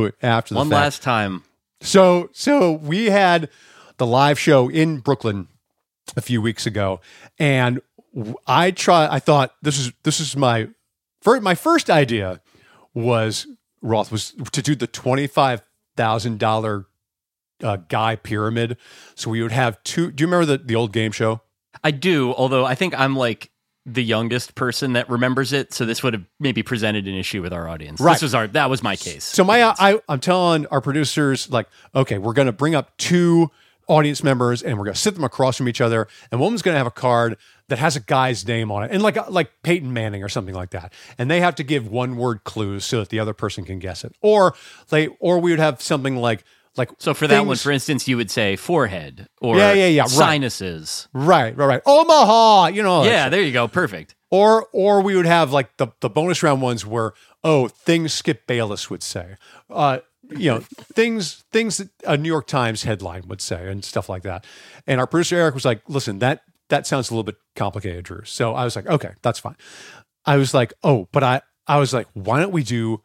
[0.06, 0.80] Ooh, after the One fact.
[0.84, 1.44] last time.
[1.82, 3.50] So so we had
[3.98, 5.48] the live show in Brooklyn
[6.16, 7.02] a few weeks ago,
[7.38, 7.82] and
[8.46, 9.08] I try.
[9.10, 10.70] I thought this is this is my
[11.22, 12.42] first my first idea
[12.94, 13.48] was
[13.82, 15.62] Roth was to do the twenty five
[15.96, 16.86] thousand dollar
[17.64, 18.78] uh, guy pyramid.
[19.16, 20.12] So we would have two.
[20.12, 21.42] Do you remember the the old game show?
[21.84, 23.52] I do, although I think I'm like
[23.86, 27.54] the youngest person that remembers it, so this would have maybe presented an issue with
[27.54, 28.02] our audience.
[28.02, 28.14] Right.
[28.14, 29.24] This was our that was my case.
[29.24, 33.52] So my I I'm telling our producers like, okay, we're going to bring up two
[33.88, 36.62] audience members and we're going to sit them across from each other and one one's
[36.62, 37.38] going to have a card
[37.70, 40.72] that has a guy's name on it and like like Peyton Manning or something like
[40.72, 43.80] that and they have to give one word clues so that the other person can
[43.80, 44.54] guess it or
[44.90, 46.44] they or we would have something like
[46.76, 50.02] like So for that one, for instance, you would say forehead or Yeah, yeah, yeah,
[50.04, 50.10] right.
[50.12, 51.08] sinuses.
[51.14, 53.68] right right right Omaha you know Yeah, there you go.
[53.68, 54.16] Perfect.
[54.30, 58.46] or or we would have like the the bonus round ones where oh things Skip
[58.48, 59.36] Bayless would say,
[59.70, 60.00] uh,
[60.32, 60.60] you know
[60.94, 64.46] things things that a New York Times headline would say and stuff like that.
[64.86, 68.24] And our producer Eric was like, listen that that sounds a little bit complicated, Drew.
[68.26, 69.56] So I was like, okay, that's fine.
[70.26, 73.02] I was like, oh, but I I was like, why don't we do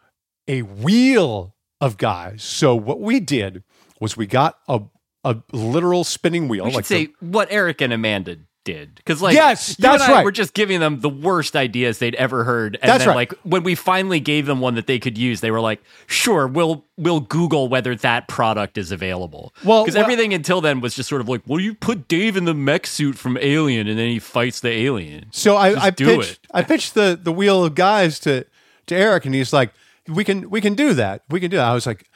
[0.49, 2.43] a wheel of guys?
[2.43, 3.63] So what we did
[4.01, 4.81] was we got a
[5.25, 9.21] a literal spinning wheel, We should like the- say what Eric and Amanda did because,
[9.21, 10.25] like, Yes, that's right.
[10.25, 13.31] We're just giving them the worst ideas they'd ever heard, and That's then, right.
[13.31, 16.47] like, when we finally gave them one that they could use, they were like, "Sure,
[16.47, 20.95] we'll we'll Google whether that product is available." Well, because well- everything until then was
[20.95, 23.99] just sort of like, "Well, you put Dave in the mech suit from Alien, and
[23.99, 26.39] then he fights the alien." So I, Just I do pitched it.
[26.53, 28.45] I pitched the the wheel of guys to
[28.87, 29.73] to Eric, and he's like,
[30.07, 31.23] "We can we can do that.
[31.29, 32.07] We can do that." I was like,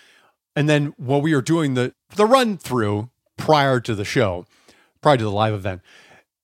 [0.54, 4.46] and then while we were doing the the run through prior to the show,
[5.02, 5.82] prior to the live event,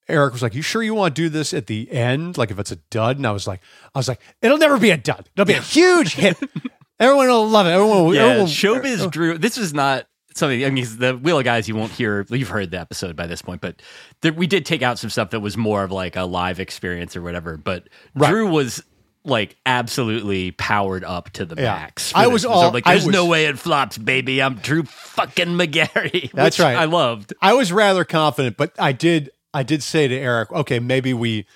[0.08, 2.36] Eric was like, "You sure you want to do this at the end?
[2.36, 3.60] Like if it's a dud?" And I was like,
[3.94, 5.28] "I was like, it'll never be a dud.
[5.34, 6.36] It'll be a huge hit.
[7.00, 7.70] Everyone will love it.
[7.70, 9.10] Everyone will." Yeah, everyone Showbiz oh.
[9.10, 9.38] Drew.
[9.38, 10.64] This is not something.
[10.64, 12.26] I mean, the Wheel of Guys you won't hear.
[12.30, 13.80] You've heard the episode by this point, but
[14.22, 17.16] there, we did take out some stuff that was more of like a live experience
[17.16, 17.56] or whatever.
[17.56, 18.30] But Right.
[18.30, 18.82] Drew was
[19.24, 21.74] like absolutely powered up to the Yeah.
[21.74, 22.12] max.
[22.12, 24.42] I was all- like, there's no way it flops, baby.
[24.42, 26.28] I'm Drew fucking Magary.
[26.34, 26.76] That's right.
[26.76, 27.32] I loved.
[27.40, 31.46] I was rather confident, but I did I did say to Eric, okay, maybe we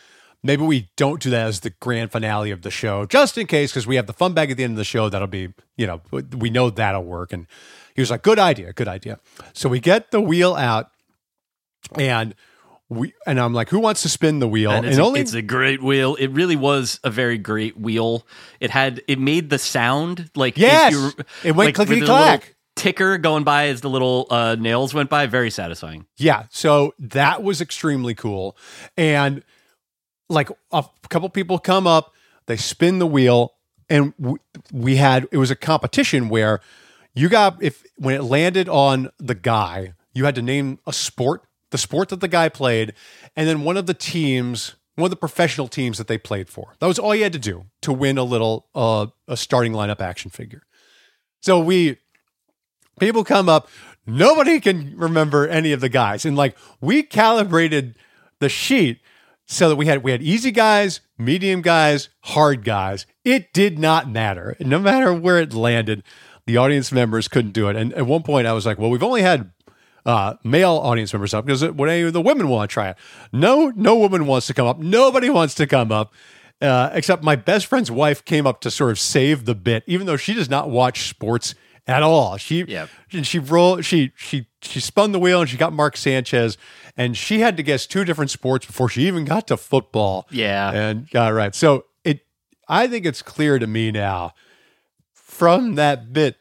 [0.42, 3.72] maybe we don't do that as the grand finale of the show, just in case,
[3.72, 5.08] because we have the Funbag at the end of the show.
[5.08, 6.00] That'll be, you know,
[6.36, 7.32] we know that'll work.
[7.32, 7.46] And
[7.94, 9.18] he was like, good idea, good idea.
[9.52, 10.90] So we get the wheel out,
[11.98, 12.34] and
[12.88, 14.70] we and I'm like, who wants to spin the wheel?
[14.70, 16.14] And And, it's, a, only it's a great wheel.
[16.16, 18.26] It really was a very great wheel.
[18.60, 21.14] It had it made the sound like if Yes!
[21.42, 22.55] It went like, clickety clack.
[22.76, 26.06] Ticker going by as the little uh, nails went by, very satisfying.
[26.18, 26.44] Yeah.
[26.50, 28.56] So that was extremely cool.
[28.96, 29.42] And
[30.28, 32.14] like a couple people come up,
[32.46, 33.54] they spin the wheel,
[33.88, 34.38] and w-
[34.72, 36.60] we had it was a competition where
[37.14, 41.44] you got if when it landed on the guy, you had to name a sport,
[41.70, 42.92] the sport that the guy played,
[43.34, 46.74] and then one of the teams, one of the professional teams that they played for.
[46.78, 50.00] That was all you had to do to win a little uh, a starting lineup
[50.00, 50.62] action figure.
[51.40, 51.98] So we
[52.98, 53.68] people come up
[54.06, 56.24] nobody can remember any of the guys.
[56.24, 57.96] And like we calibrated
[58.38, 59.00] the sheet
[59.46, 63.06] so that we had we had easy guys medium guys hard guys.
[63.24, 64.56] It did not matter.
[64.60, 66.02] No matter where it landed
[66.46, 67.76] the audience members couldn't do it.
[67.76, 69.50] And at one point i was like well we've only had
[70.04, 72.96] uh, male audience members up because would any of the women want to try it.
[73.32, 74.78] No no woman wants to come up.
[74.78, 76.12] Nobody wants to come up
[76.62, 80.06] uh, except my best friend's wife came up to sort of save the bit even
[80.06, 81.54] though she does not watch sports
[81.86, 82.88] at all she Yep.
[83.12, 86.58] and she rolled she she she spun the wheel and she got Mark Sanchez
[86.96, 90.26] and she had to guess two different sports before she even got to football.
[90.30, 90.72] Yeah.
[90.72, 91.54] And got it right.
[91.54, 92.20] So it
[92.68, 94.32] I think it's clear to me now
[95.12, 96.36] from that bit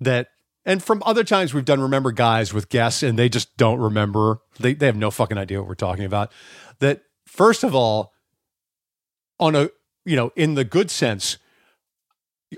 [0.00, 0.28] that
[0.64, 4.40] and from other times we've done remember guys with guests and they just don't remember.
[4.58, 6.32] They they have no fucking idea what we're talking about.
[6.80, 8.12] That first of all,
[9.38, 9.70] on a
[10.04, 11.38] you know in the good sense,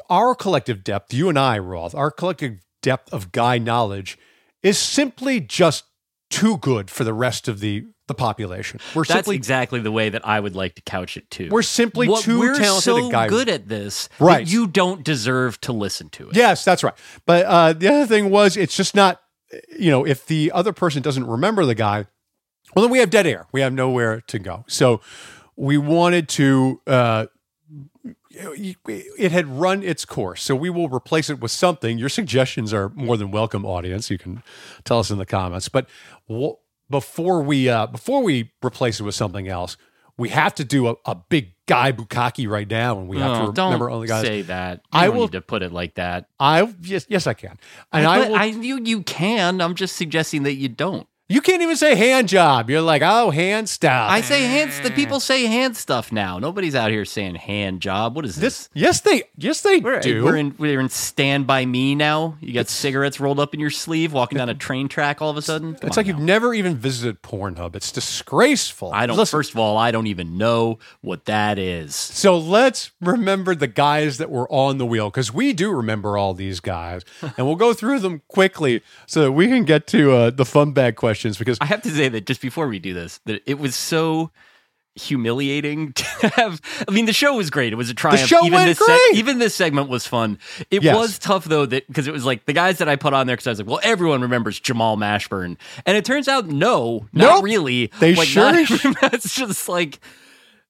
[0.09, 4.19] our collective depth, you and I, Roth, our collective depth of guy knowledge
[4.63, 5.85] is simply just
[6.31, 8.81] too good for the rest of the the population.
[8.93, 11.49] We're That's simply exactly the way that I would like to couch it too.
[11.49, 13.29] we're simply What- too we're talented so guy.
[13.29, 14.45] good at this Right.
[14.45, 16.35] you don't deserve to listen to it.
[16.35, 16.95] Yes, that's right.
[17.25, 19.21] But uh, the other thing was, it's just not,
[19.79, 22.07] you know, if the other person doesn't remember the guy,
[22.75, 23.47] well, then we have dead air.
[23.53, 24.65] We have nowhere to go.
[24.67, 25.01] So
[25.55, 27.27] we wanted to, uh,
[28.31, 30.43] it had run its course.
[30.43, 31.99] So we will replace it with something.
[31.99, 34.11] Your suggestions are more than welcome, audience.
[34.11, 34.43] You can
[34.85, 35.69] tell us in the comments.
[35.69, 35.89] But
[36.29, 36.57] w-
[36.89, 39.77] before we, uh, before we replace it with something else,
[40.17, 43.47] we have to do a, a big guy bukkake right now, and we have Oh,
[43.47, 44.23] to don't remember only guys.
[44.27, 44.83] say that.
[44.93, 46.27] I I will to put it like that.
[46.39, 47.59] I yes, yes, I can,
[47.91, 48.37] and I, but will.
[48.37, 49.63] I you you can.
[49.63, 51.07] I'm just suggesting that you don't.
[51.31, 52.69] You can't even say hand job.
[52.69, 54.11] You're like, oh, hand stuff.
[54.11, 54.73] I say hand.
[54.83, 56.41] The people say hand stuff now.
[56.41, 58.17] Nobody's out here saying hand job.
[58.17, 58.67] What is this?
[58.67, 58.69] this.
[58.75, 59.23] Yes, they.
[59.37, 60.25] Yes, they We're, do.
[60.25, 62.37] we're in we're in Stand by Me now.
[62.41, 65.23] You got cigarettes rolled up in your sleeve, walking down a train track.
[65.23, 66.11] All of a sudden, Come it's like now.
[66.15, 67.77] you've never even visited Pornhub.
[67.77, 68.91] It's disgraceful.
[68.93, 69.17] I don't.
[69.17, 71.95] Listen, First of all, I don't even know what that is.
[71.95, 76.35] so let's remember the guys that were on the wheel because we do remember all
[76.35, 80.31] these guys, and we'll go through them quickly so that we can get to uh,
[80.31, 83.21] the fun bag questions because I have to say that just before we do this,
[83.27, 84.31] that it was so
[84.97, 86.61] humiliating to have.
[86.89, 87.73] I mean, the show was great.
[87.73, 88.21] It was a triumph.
[88.23, 89.15] The show even went this great.
[89.15, 90.39] even this segment was fun.
[90.71, 90.97] It Yes.
[90.97, 93.37] was tough though that because it was like the guys that I put on there
[93.37, 95.57] because I was like, well, everyone remembers Jamal Mashburn,
[95.87, 97.45] and it turns out no, not Nope.
[97.45, 97.91] really.
[98.01, 100.01] They like, sure- not It's just like.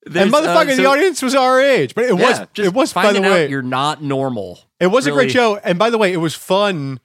[0.05, 2.49] and there's, uh, motherfucker, the audience was our age, but it yeah, was.
[2.67, 3.49] It was by the way.
[3.49, 4.59] you're not normal.
[4.81, 7.01] It was a great show, and by the way, it was fun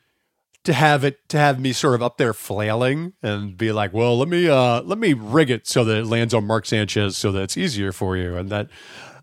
[0.65, 4.17] to have it to have me sort of up there flailing and be like, "Well,
[4.17, 7.32] let me uh let me rig it so that it lands on Mark Sanchez so
[7.32, 8.67] that it's easier for you," and that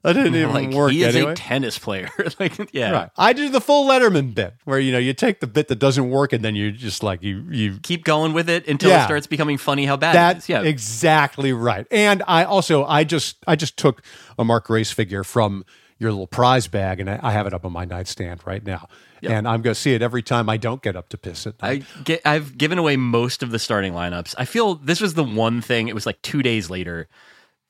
[0.03, 1.31] that didn't even Like work he is anyway.
[1.33, 2.11] a tennis player.
[2.41, 2.91] like yeah.
[2.91, 3.11] right.
[3.17, 6.11] I do the full Letterman bit where you know you take the bit that doesn't
[6.11, 9.03] work and then you just like you you Keep going with it until Yeah.
[9.03, 10.49] it starts becoming funny how bad it that's.
[10.49, 10.63] Yeah.
[10.63, 11.87] exactly right.
[11.93, 14.03] And I also I just I just took
[14.39, 15.65] a Mark Grace figure from
[16.03, 18.89] your little prize bag and I, I have it up on my nightstand right now.
[19.23, 21.55] And I'm going to see it every time I don't get up to piss it.
[21.61, 24.35] I get, I've given away most of the starting lineups.
[24.37, 25.87] I feel this was the one thing.
[25.87, 27.09] It was like two days later.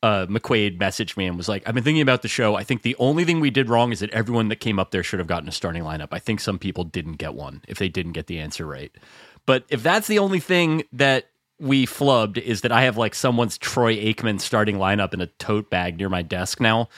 [0.01, 2.55] Uh, McQuaid messaged me and was like, "I've been thinking about the show.
[2.55, 5.01] I think the only thing we did wrong is that everyone that came up there
[5.01, 6.09] should have gotten a starting lineup.
[6.11, 8.91] I think some people didn't get one if they didn't get the answer right.
[9.45, 13.57] But if that's the only thing that we flubbed is that I have like someone's
[13.57, 16.89] Troy Aikman starting lineup in a tote bag near my desk now.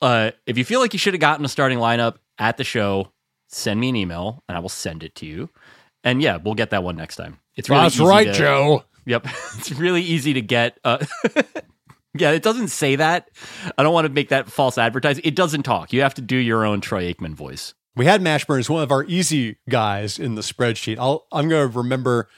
[0.00, 3.12] Uh, if you feel like you should have gotten a starting lineup at the show,
[3.48, 5.50] send me an email and I will send it to you.
[6.04, 7.38] And yeah, we'll get that one next time.
[7.56, 8.84] It's really That's right, to- Joe.
[9.06, 9.26] Yep,
[9.58, 10.78] it's really easy to get.
[10.84, 11.04] Uh,
[12.14, 13.30] yeah, it doesn't say that.
[13.76, 15.24] I don't want to make that false advertising.
[15.24, 15.92] It doesn't talk.
[15.92, 17.74] You have to do your own Troy Aikman voice.
[17.96, 20.98] We had Mashburn as one of our easy guys in the spreadsheet.
[20.98, 22.28] I'll, I'm going to remember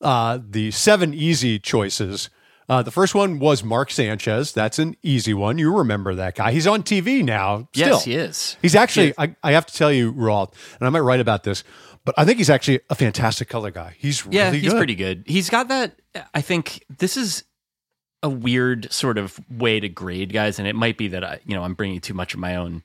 [0.00, 2.30] uh, the seven easy choices.
[2.70, 4.52] Uh, the first one was Mark Sanchez.
[4.52, 5.58] That's an easy one.
[5.58, 6.52] You remember that guy.
[6.52, 7.68] He's on TV now.
[7.74, 7.88] Still.
[7.88, 8.56] Yes, he is.
[8.62, 11.64] He's actually, I, I have to tell you, Roth, and I might write about this,
[12.04, 13.96] but I think he's actually a fantastic color guy.
[13.98, 14.76] He's really Yeah, he's good.
[14.76, 15.24] pretty good.
[15.26, 15.98] He's got that.
[16.32, 17.42] I think this is
[18.22, 21.56] a weird sort of way to grade guys, and it might be that I, you
[21.56, 22.84] know, I'm bringing too much of my own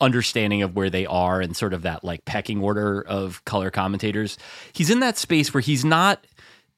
[0.00, 4.38] understanding of where they are and sort of that like pecking order of color commentators.
[4.72, 6.24] He's in that space where he's not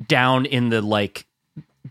[0.07, 1.26] down in the like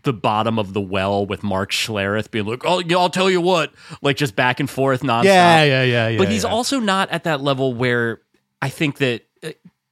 [0.06, 3.74] the bottom of the well with Mark Schlereth being like, "Oh, I'll tell you what,"
[4.00, 5.24] like just back and forth nonstop.
[5.24, 6.18] Yeah, yeah, yeah, yeah.
[6.18, 6.50] but he's yeah.
[6.50, 8.22] also not at that level where
[8.62, 9.50] I think that uh,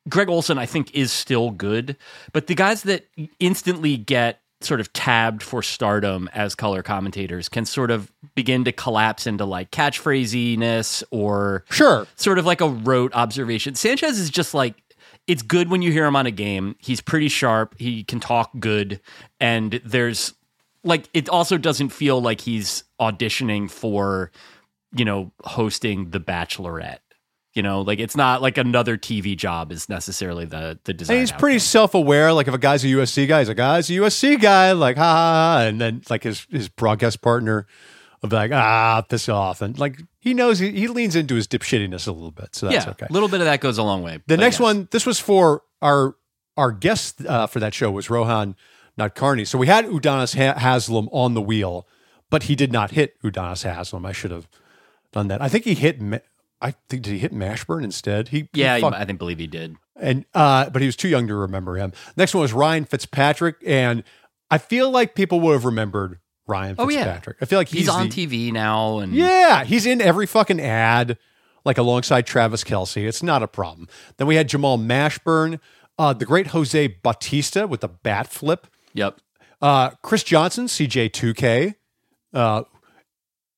[0.09, 1.96] Greg Olsen, I think, is still good.
[2.33, 3.07] But the guys that
[3.38, 8.72] instantly get sort of tabbed for stardom as color commentators can sort of begin to
[8.72, 12.07] collapse into like catchphrasiness or Sure.
[12.16, 13.74] sort of like a rote observation.
[13.74, 14.77] Sanchez is just like
[15.26, 16.76] it's good when you hear him on a game.
[16.78, 17.74] He's pretty sharp.
[17.78, 19.00] He can talk good,
[19.40, 20.34] and there's
[20.82, 24.30] like it also doesn't feel like he's auditioning for
[24.94, 26.98] you know hosting The Bachelorette.
[27.54, 31.16] You know, like it's not like another TV job is necessarily the the design.
[31.16, 32.32] And he's pretty self aware.
[32.32, 34.96] Like if a guy's a USC guy, he's like, ah, guy's a USC guy, like
[34.96, 35.66] ha ha, ha.
[35.66, 37.66] and then like his his broadcast partner
[38.32, 42.12] like, ah, piss off, and like he knows he, he leans into his dipshittiness a
[42.12, 43.06] little bit, so that's yeah, okay.
[43.08, 44.20] a little bit of that goes a long way.
[44.27, 44.60] The next yes.
[44.60, 46.16] one, this was for our
[46.56, 48.56] our guest uh, for that show was Rohan
[48.98, 49.46] Nadkarni.
[49.46, 51.87] So we had Udonis ha- Haslam on the wheel,
[52.31, 54.06] but he did not hit Udonis Haslam.
[54.06, 54.48] I should have
[55.12, 55.42] done that.
[55.42, 56.00] I think he hit.
[56.00, 56.18] Ma-
[56.60, 58.29] I think did he hit Mashburn instead?
[58.29, 59.77] He he yeah, fucked- I think believe he did.
[59.96, 61.92] and uh, but he was too young to remember him.
[62.16, 64.02] Next one was Ryan Fitzpatrick, and
[64.50, 67.04] I feel like people would have remembered Ryan Oh, yeah.
[67.04, 67.36] Fitzpatrick.
[67.40, 70.60] I feel like He's, he's, on the- TV now, and Yeah, he's in every fucking
[70.60, 71.18] ad,
[71.64, 73.06] like alongside Travis Kelce.
[73.06, 73.88] It's not a problem.
[74.18, 75.58] Then we had Jamal Mashburn,
[75.98, 79.18] uh, the great Jose Bautista with the bat flip, yep.
[79.62, 81.74] uh, Chris Johnson, CJ2K,
[82.34, 82.64] uh,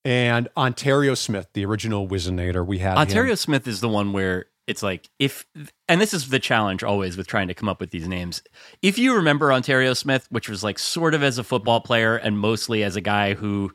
[0.05, 2.65] and Onterrio Smith, the original Whizzinator.
[2.65, 2.99] We had him.
[2.99, 5.47] Onterrio Smith is the one where it's like if
[5.89, 8.43] and this is the challenge always with trying to come up with these names.
[8.83, 12.39] If you remember Onterrio Smith, which was like sort of as a football player and
[12.39, 13.73] mostly as a guy who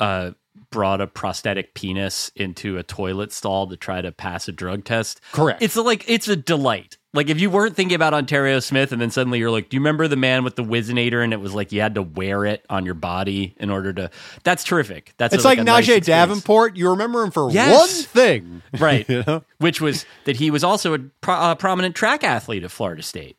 [0.00, 0.32] uh,
[0.70, 5.20] brought a prosthetic penis into a toilet stall to try to pass a drug test.
[5.32, 5.62] Correct.
[5.62, 6.98] It's like it's a delight.
[7.14, 9.80] Like if you weren't thinking about Onterrio Smith and then suddenly you're like, do you
[9.80, 12.64] remember the man with the Whizzinator and it was like you had to wear it
[12.68, 14.10] on your body in order to
[14.42, 15.14] That's terrific.
[15.16, 16.06] That's It's a- like, a nice Najeh experience.
[16.06, 16.76] Davenport.
[16.76, 17.72] You remember him for Yes.
[17.78, 19.08] one thing, Right.
[19.08, 19.44] you know?
[19.58, 23.36] Which was that he was also a pro- uh, prominent track athlete at Florida State.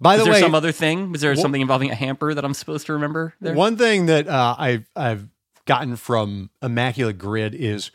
[0.00, 1.12] By Is the there way, some other thing?
[1.12, 3.54] Was there something involving a hamper that I'm supposed to remember there?
[3.54, 5.26] One thing that uh, I've I've
[5.66, 7.90] gotten from Immaculate Grid is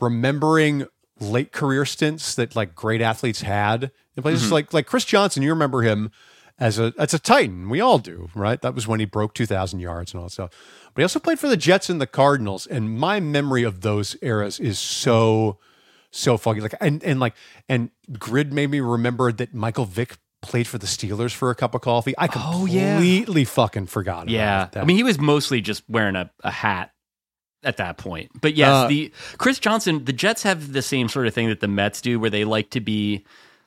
[0.00, 0.86] remembering
[1.20, 4.52] late career stints that like great athletes had in places Mm-hmm.
[4.54, 5.42] like like Chris Johnson.
[5.42, 6.10] You remember him
[6.58, 7.68] as a as a Titan.
[7.68, 8.60] We all do, right?
[8.60, 10.50] That was when he broke two thousand yards and all that stuff.
[10.94, 12.66] But he also played for the Jets and the Cardinals.
[12.66, 15.58] And my memory of those eras is so
[16.10, 16.60] so foggy.
[16.60, 17.34] Like and and like
[17.68, 21.74] and Grid made me remember that Michael Vick played for the Steelers for a cup
[21.74, 22.14] of coffee.
[22.18, 22.96] I Oh, yeah.
[22.96, 24.28] completely fucking forgot.
[24.28, 24.68] yeah.
[24.72, 24.82] that.
[24.82, 26.90] I mean, he was mostly just wearing a, a hat
[27.62, 28.32] at that point.
[28.40, 31.60] But yes, Uh, the Chris Johnson, the Jets have the same sort of thing that
[31.60, 33.24] the Mets do where they like to be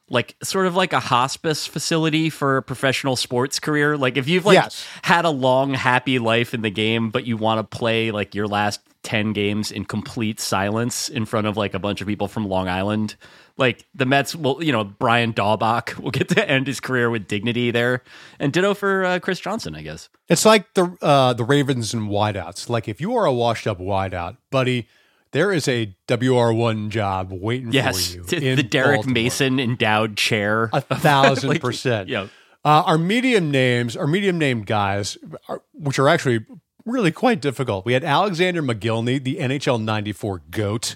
[0.10, 3.98] like sort of like a hospice facility for a professional sports career.
[3.98, 4.86] Like if you've like Yes.
[5.02, 8.48] had a long happy life in the game but you want to play like your
[8.48, 12.48] last 10 games in complete silence in front of like a bunch of people from
[12.48, 13.16] Long Island,
[13.56, 17.28] like the Mets will, you know, Brian Daubach will get to end his career with
[17.28, 18.02] dignity there.
[18.40, 20.10] And ditto for uh, Chris Johnson, I guess.
[20.28, 22.68] It's like the uh, the Ravens and wideouts.
[22.68, 24.88] Like if you are a washed up wideout, buddy,
[25.36, 28.42] there is a WR one job waiting Yes, for you.
[28.52, 29.14] in the Derrick Baltimore.
[29.14, 30.70] Mason endowed chair.
[30.72, 32.08] a thousand Like, percent.
[32.08, 32.28] yeah.
[32.64, 35.18] Uh, our medium names, our medium named guys,
[35.50, 36.46] are, which are actually
[36.86, 37.86] really quite difficult.
[37.86, 40.96] We had Alexander Mogilny, the NHL '94 goat.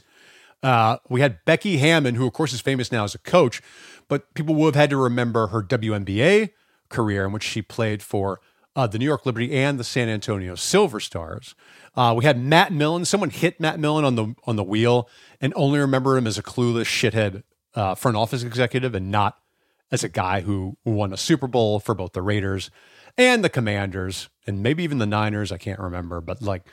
[0.64, 3.62] Uh, we had Becky Hammon, who of course is famous now as a coach,
[4.08, 6.52] but people will have had to remember her WNBA
[6.90, 8.40] career in which she played for
[8.76, 11.56] uh, the New York Liberty and the San Antonio Silver Stars.
[11.96, 13.06] Uh, we had Matt Millen.
[13.06, 15.10] Someone hit Matt Millen on the on the wheel
[15.42, 17.44] and only remember him as a clueless shithead
[17.74, 19.38] uh, front office executive and not
[19.92, 22.70] as a guy who won a Super Bowl for both the Raiders
[23.18, 25.52] and the Commanders and maybe even the Niners.
[25.52, 26.64] I can't remember, but like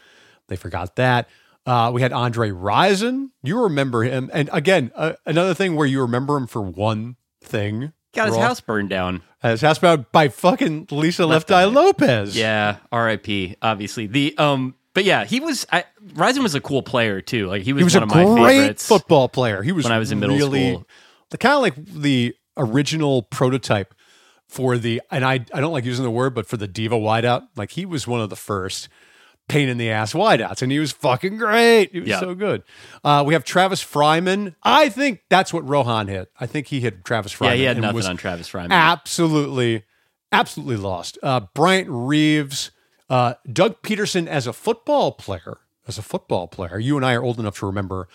[0.49, 1.29] they forgot that.
[1.65, 3.31] Uh, we had Andre Rison.
[3.43, 4.31] You remember him.
[4.33, 7.93] And again, uh, another thing where you remember him for one thing.
[8.15, 8.43] Got his Raw.
[8.43, 9.23] house burned down.
[9.47, 12.37] Uh, His house bound by fucking Lisa Left Eye Lopez.
[12.37, 13.57] Yeah, R.I.P.
[13.63, 15.67] Obviously, the um, but yeah, he was.
[15.71, 17.47] I, Rison was a cool player too.
[17.47, 18.89] Like he was, He was one of my great favorites.
[18.89, 19.63] football player.
[19.63, 20.87] He was when I was in middle really, school.
[21.31, 23.95] The kind of like the original prototype
[24.49, 27.47] for the and I I don't like using the word, but for the diva wideout.
[27.55, 28.89] Like he was one of the first
[29.49, 31.93] pain in the ass wideouts, and he was fucking great.
[31.93, 32.21] He was Yeah.
[32.21, 32.63] so good.
[33.05, 34.55] Uh, we have Travis Fryman.
[34.63, 36.31] I think that's what Rohan hit.
[36.41, 37.51] I think he hit Travis Fryman.
[37.51, 38.71] Yeah, he had nothing on Travis Fryman.
[38.73, 39.85] absolutely,
[40.33, 41.19] absolutely lost.
[41.23, 42.71] Uh, Bryant Reeves,
[43.09, 46.79] uh, Doug Pederson as a football player, as a football player.
[46.79, 48.09] You and I are old enough to remember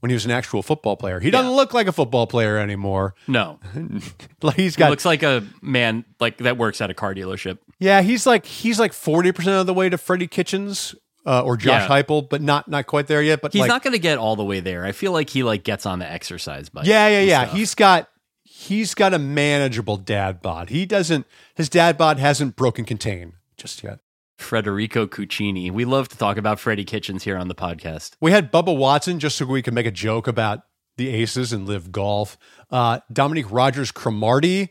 [0.00, 1.20] when he was an actual football player.
[1.20, 3.14] He doesn't look like a football player anymore.
[3.26, 3.58] no,
[4.42, 7.58] Like he's he got, looks like a man like that works at a car dealership.
[7.78, 10.94] yeah, he's like he's like forty percent of the way to Freddie Kitchens
[11.26, 12.02] uh, or Josh Yeah.
[12.02, 13.40] Heupel, but not not quite there yet.
[13.40, 14.84] But He's like, not going to get all the way there.
[14.84, 16.86] I feel like he like gets on the exercise bike.
[16.86, 17.44] Yeah, yeah, yeah.
[17.44, 17.56] stuff.
[17.56, 18.08] He's got
[18.44, 20.70] he's got a manageable dad bod.
[20.70, 23.98] He doesn't his dad bod hasn't broken contain just yet.
[24.38, 25.70] Federico Cuccini.
[25.70, 28.12] We love to talk about Freddie Kitchens here on the podcast.
[28.20, 30.60] We had Bubba Watson just so we could make a joke about
[30.96, 32.38] the Aces and live golf.
[32.70, 34.70] Uh, Dominique Rodgers Cromartie,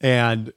[0.00, 0.52] and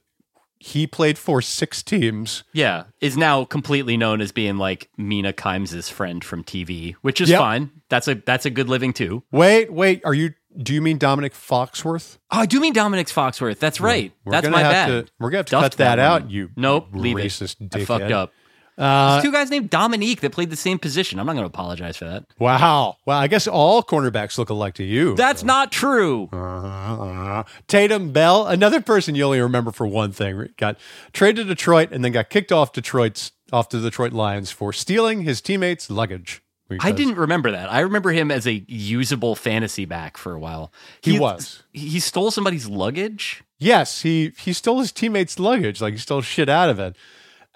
[0.58, 2.42] he played for six teams.
[2.52, 7.30] Yeah, is now completely known as being like Mina Kimes' friend from TV, which is
[7.30, 7.38] Yep.
[7.38, 7.70] fine.
[7.88, 9.22] That's a that's a good living too.
[9.30, 10.34] Wait, wait, are you?
[10.60, 12.18] Do you mean Domonique Foxworth?
[12.32, 13.60] Oh, I do mean Domonique Foxworth.
[13.60, 14.12] That's right.
[14.24, 14.86] We're That's my bad.
[14.88, 16.30] To, we're gonna have to Duffed cut that, out.
[16.30, 17.70] You nope, leave racist it.
[17.70, 17.80] dickhead.
[17.82, 18.32] I fucked up.
[18.78, 21.18] Uh, There's two guys named Dominique that played the same position.
[21.18, 22.24] I'm not going to apologize for that.
[22.38, 22.96] wow.
[23.04, 25.16] Well, I guess all cornerbacks look alike to you.
[25.16, 26.28] That's not true.
[26.32, 30.78] Uh, Tatum Bell, another person you only remember for one thing, got
[31.12, 34.72] traded to Detroit and then got kicked off Detroit's off to the Detroit Lions for
[34.72, 36.42] stealing his teammates' luggage.
[36.80, 37.72] I didn't remember that.
[37.72, 40.70] I remember him as a usable fantasy back for a while.
[41.00, 41.62] He was.
[41.72, 43.42] He stole somebody's luggage.
[43.58, 46.94] Yes, he he stole his teammates' luggage, like he stole shit out of it.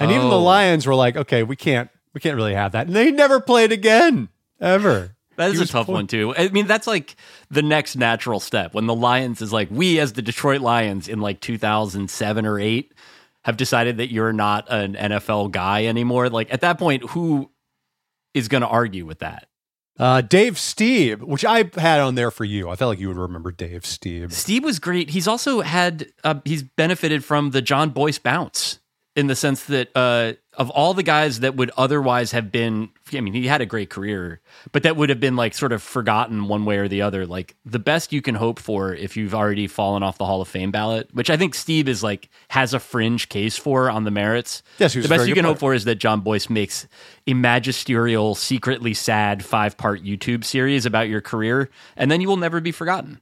[0.02, 0.42] And even the Oh.
[0.42, 2.86] Lions were like, okay, we can't We can't really have that.
[2.88, 4.28] And they never played again,
[4.60, 5.16] ever.
[5.36, 6.34] That is a tough point- one too.
[6.36, 7.16] I mean, that's like
[7.50, 11.20] the next natural step when the Lions is like we as the Detroit Lions in
[11.20, 12.92] like 2007 or 8
[13.44, 16.28] have decided that you're not an NFL guy anymore.
[16.28, 17.50] Like at that point, who
[18.34, 19.48] is going to argue with that?
[19.98, 22.68] Uh, Dave Stieb, which I had on there for you.
[22.68, 24.28] I felt like you would remember Dave Stieb.
[24.28, 25.10] Stieb was great.
[25.10, 28.78] He's also had uh, he's benefited from the Jon Bois bounce
[29.14, 33.20] in the sense that uh, of all the guys that would otherwise have been, I
[33.20, 34.40] mean, he had a great career,
[34.72, 37.26] but that would have been like sort of forgotten one way or the other.
[37.26, 40.48] Like the best you can hope for if you've already fallen off the Hall of
[40.48, 44.10] Fame ballot, which I think Stieb is like has a fringe case for on the
[44.10, 44.62] merits.
[44.78, 46.86] Yes, the best you can hope for is that Jon Bois makes
[47.26, 52.38] a magisterial, secretly sad five part YouTube series about your career, and then you will
[52.38, 53.20] never be forgotten.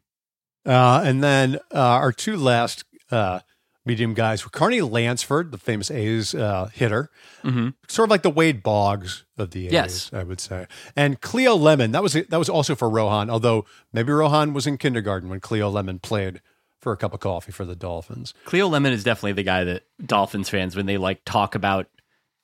[0.64, 3.40] Uh, and then uh, our two last uh,
[3.86, 7.10] medium guys were Carney Lansford, the famous A's uh, hitter,
[7.42, 7.74] Mhm.
[7.88, 10.10] sort of like the Wade Boggs of the A's, Yes.
[10.12, 10.66] I would say.
[10.94, 14.76] And Cleo Lemon, that was that was also for Rohan, although maybe Rohan was in
[14.78, 16.40] kindergarten when Cleo Lemon played
[16.80, 18.32] for a cup of coffee for the Dolphins.
[18.44, 21.88] Cleo Lemon is definitely the guy that Dolphins fans, when they like talk about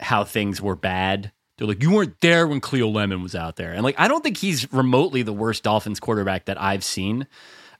[0.00, 3.72] how things were bad, they're like, "You weren't there when Cleo Lemon was out there,"
[3.72, 7.26] and like, I don't think he's remotely the worst Dolphins quarterback that I've seen.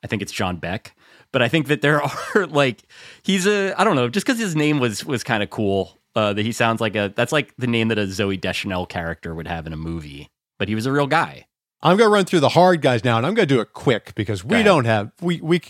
[0.02, 0.95] I think it's John Beck,
[1.36, 2.00] but I think that there
[2.34, 2.84] are like
[3.22, 5.98] he's a I don't know just because his name was was kind of cool.
[6.14, 9.34] Uh, that he sounds like a that's like the name that a Zooey Deschanel character
[9.34, 11.44] would have in a movie, but he was a real guy.
[11.82, 13.74] I'm going to run through the hard guys now, and I'm going to do it
[13.74, 15.60] quick because we don't have we we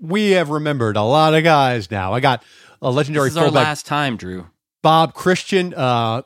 [0.00, 2.12] we have remembered a lot of guys now.
[2.12, 2.42] I got
[2.82, 4.48] a legendary This is our last time, Drew.
[4.82, 6.22] Bob Christian, uh,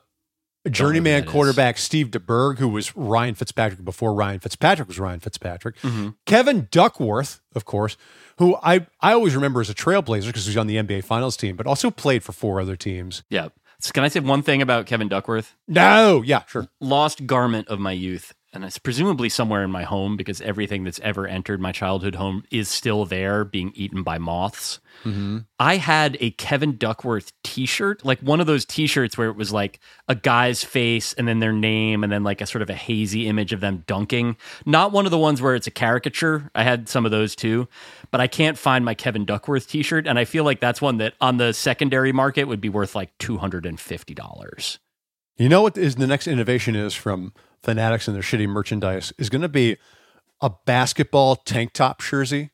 [0.69, 5.79] journeyman quarterback Steve DeBerg, who was Ryan Fitzpatrick before Ryan Fitzpatrick was Ryan Fitzpatrick.
[5.81, 6.17] Mhm.
[6.27, 7.97] Kevin Duckworth, of course,
[8.39, 11.37] who I, I always remember as a trailblazer because he was on the NBA Finals
[11.37, 13.23] team, but also played for four other teams.
[13.31, 13.49] Yeah.
[13.81, 15.55] So can I say one thing about Kevin Duckworth?
[15.67, 16.69] No, yeah, sure.
[16.81, 21.01] lost garment of my youth and it's presumably somewhere in my home because everything that's
[21.01, 24.81] ever entered my childhood home is still there being eaten by moths.
[25.05, 25.39] Mm-hmm.
[25.59, 29.79] I had a kevin duckworth t-shirt like one of those t-shirts where it was like
[30.09, 33.29] a guy's face and then their name and then like a sort of a hazy
[33.29, 34.37] image of them dunking.
[34.67, 36.51] Not one of the ones where it's a caricature.
[36.55, 37.69] I had some of those too
[38.11, 40.07] but i can't find my kevin duckworth t-shirt.
[40.07, 43.17] And i feel like that's one that on the secondary market would be worth like
[43.19, 44.79] $250
[45.37, 49.29] You know what is the next innovation is from Fanatics and their shitty merchandise is
[49.29, 49.77] going to be
[50.41, 52.51] a basketball tank top jersey.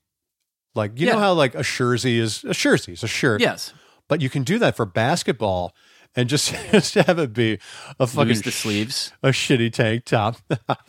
[0.75, 3.41] Like you know how like a jersey is a jersey, is a shirt.
[3.41, 3.73] yes
[4.09, 5.75] but you can do that for basketball
[6.15, 7.59] and just, just have it be
[7.99, 10.37] a fucking lose the sleeves a shitty tank top.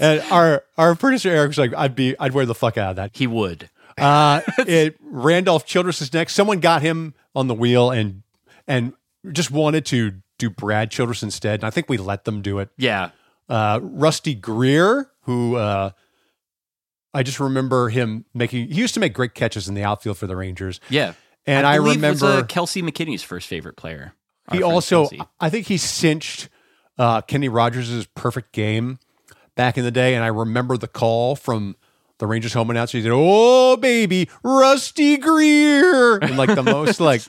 [0.00, 2.96] and our our producer Eric was like, I'd be I'd wear the fuck out of
[2.96, 3.10] that.
[3.14, 6.34] he would Uh, it Randolph Childress is next.
[6.34, 8.22] Someone got him on the wheel and
[8.66, 8.94] and
[9.32, 12.70] just wanted to do Brad Childress instead, and I think we let them do it.
[12.76, 13.10] yeah
[13.48, 15.90] Uh, Rusty Greer, who uh,
[17.12, 18.68] I just remember him making.
[18.68, 21.12] He used to make great catches in the outfield for the Rangers, Yeah.
[21.46, 24.14] and I, believe remember was, uh, Kelsey McKinney's first favorite player.
[24.52, 25.20] He also, Kelsey.
[25.40, 26.48] I think he cinched
[26.98, 28.98] uh, Kenny Rogers' perfect game
[29.54, 30.14] back in the day.
[30.14, 31.76] And I remember the call from
[32.18, 32.98] the Rangers home announcer.
[32.98, 36.18] He said, Oh, baby, Rusty Greer.
[36.22, 37.22] And like the most like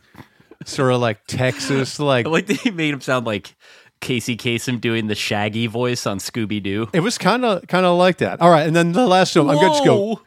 [0.63, 3.55] sort of like Texas, like I like they made him sound like
[4.01, 6.87] Casey Kasem doing the Shaggy voice on Scooby Doo.
[6.93, 8.41] it was kind of kind of like that.
[8.41, 8.67] All right.
[8.67, 10.21] And then the last one, I'm going to just go.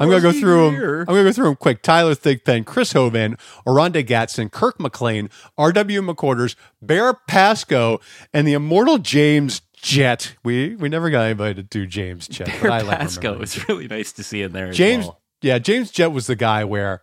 [0.00, 1.00] I'm going to go through them.
[1.00, 1.82] I'm going to go through them quick.
[1.82, 5.28] Tyler Thigpen, Chris Hovan, Oronde Gadsden, Kirk McLean,
[5.58, 6.00] R.W.
[6.00, 8.00] McQuarters, Bear Pascoe,
[8.32, 10.34] and the immortal James Jett.
[10.42, 12.50] We we never got anybody to do James Jett.
[12.62, 14.68] but I like Pascoe was really nice to see in there.
[14.68, 15.20] as James, well.
[15.42, 17.02] yeah, James Jett was the guy where,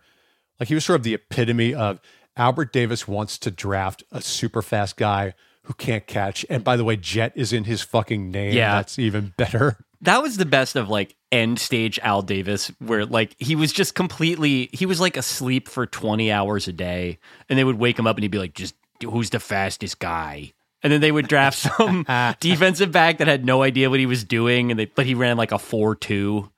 [0.58, 2.00] like, he was sort of the epitome of
[2.36, 6.44] Albert Davis wants to draft a super fast guy who can't catch.
[6.48, 8.54] And by the way, Jet is in his fucking name.
[8.54, 8.76] Yeah.
[8.76, 9.78] that's even better.
[10.00, 13.94] That was the best of like end stage Al Davis, where like he was just
[13.94, 17.18] completely, he was like asleep for 20 hours a day.
[17.48, 20.52] And they would wake him up and he'd be like, just who's the fastest guy?
[20.82, 22.06] And then they would draft some
[22.40, 24.70] defensive back that had no idea what he was doing.
[24.70, 26.50] And they, but he ran like a 4 2.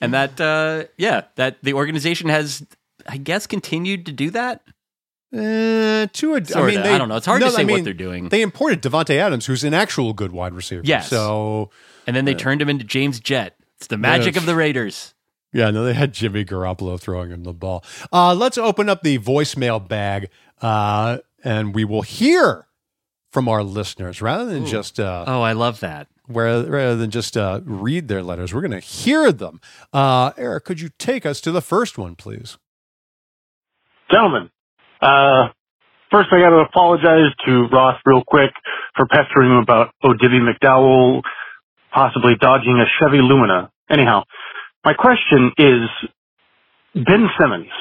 [0.00, 2.64] And that, uh, yeah, that the organization has,
[3.06, 4.62] I guess, continued to do that.
[5.32, 6.66] Uh, to a, I Sorta.
[6.72, 7.16] mean, they, I don't know.
[7.16, 8.30] It's hard to say I what they're doing.
[8.30, 10.82] They imported Davante Adams, who's an actual good wide receiver.
[10.84, 11.08] Yes.
[11.10, 11.70] So
[12.06, 13.54] And then they turned him into James Jett.
[13.76, 14.42] It's the magic Yes.
[14.42, 15.14] of the Raiders.
[15.52, 17.84] yeah, no, they had Jimmy Garoppolo throwing him the ball.
[18.12, 20.30] Uh, let's open up the voicemail bag,
[20.62, 22.66] uh, and we will hear
[23.30, 26.08] from our listeners rather than just uh, Oh, I love that.
[26.26, 28.52] where, rather than just uh, read their letters.
[28.54, 29.60] We're going to hear them.
[29.92, 32.56] Uh, Eric, could you take us to the first one, please?
[34.10, 34.50] Gentlemen,
[35.00, 35.48] uh,
[36.10, 38.50] First, I got to apologize to Ross real quick
[38.96, 41.20] for pestering him about O'Dibbie McDowell
[41.92, 43.70] possibly dodging a Chevy Lumina.
[43.90, 44.22] Anyhow,
[44.84, 45.88] my question is,
[46.94, 47.72] Ben Simmons,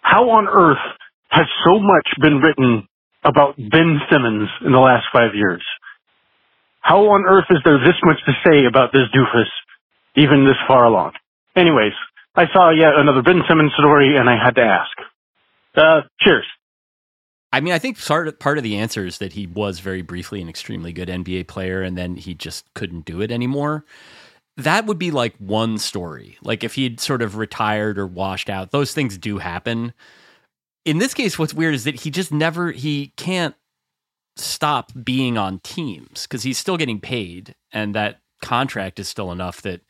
[0.00, 0.82] how on earth
[1.30, 2.88] has so much been written
[3.24, 5.62] about Ben Simmons in the last five years?
[6.80, 9.50] How on earth is there this much to say about this doofus,
[10.16, 11.12] even this far along?
[11.56, 11.94] Anyways,
[12.34, 15.13] I saw yet another Ben Simmons story and I had to ask.
[15.76, 16.44] Uh, cheers.
[17.52, 20.02] I mean, I think part of, part of the answer is that he was very
[20.02, 23.84] briefly an extremely good NBA player and then he just couldn't do it anymore.
[24.56, 26.36] That would be like one story.
[26.42, 29.92] Like if he'd sort of retired or washed out, those things do happen.
[30.84, 33.54] In this case, what's weird is that he just never, he can't
[34.36, 39.62] stop being on teams because he's still getting paid and that contract is still enough
[39.62, 39.80] that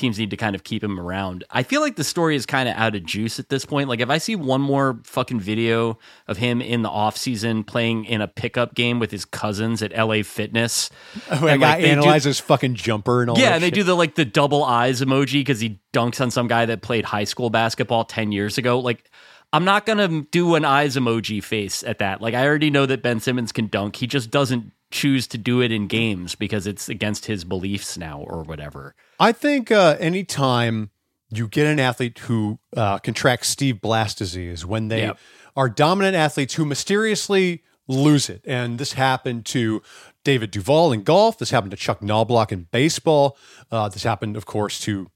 [0.00, 1.44] teams need to kind of keep him around.
[1.50, 3.88] I feel like the story is kind of out of juice at this point.
[3.88, 8.06] Like if I see one more fucking video of him in the off season playing
[8.06, 10.90] in a pickup game with his cousins at LA Fitness,
[11.30, 13.38] oh, and like, analyze his fucking jumper and all.
[13.38, 16.48] Yeah, and they do the like the double eyes emoji because he dunks on some
[16.48, 18.80] guy that played high school basketball ten years ago.
[18.80, 19.10] Like.
[19.52, 22.22] I'm not gonna do an eyes emoji face at that.
[22.22, 23.96] Like I already know that Ben Simmons can dunk.
[23.96, 28.20] He just doesn't choose to do it in games because it's against his beliefs now
[28.20, 28.94] or whatever.
[29.18, 30.90] I think uh, anytime
[31.30, 35.18] you get an athlete who uh, contracts Steve Blass disease, when they yep.
[35.56, 39.82] are dominant athletes who mysteriously lose it, and this happened to
[40.24, 43.36] David Duval in golf, this happened to Chuck Knobloch in baseball,
[43.70, 45.10] uh, this happened, of course, to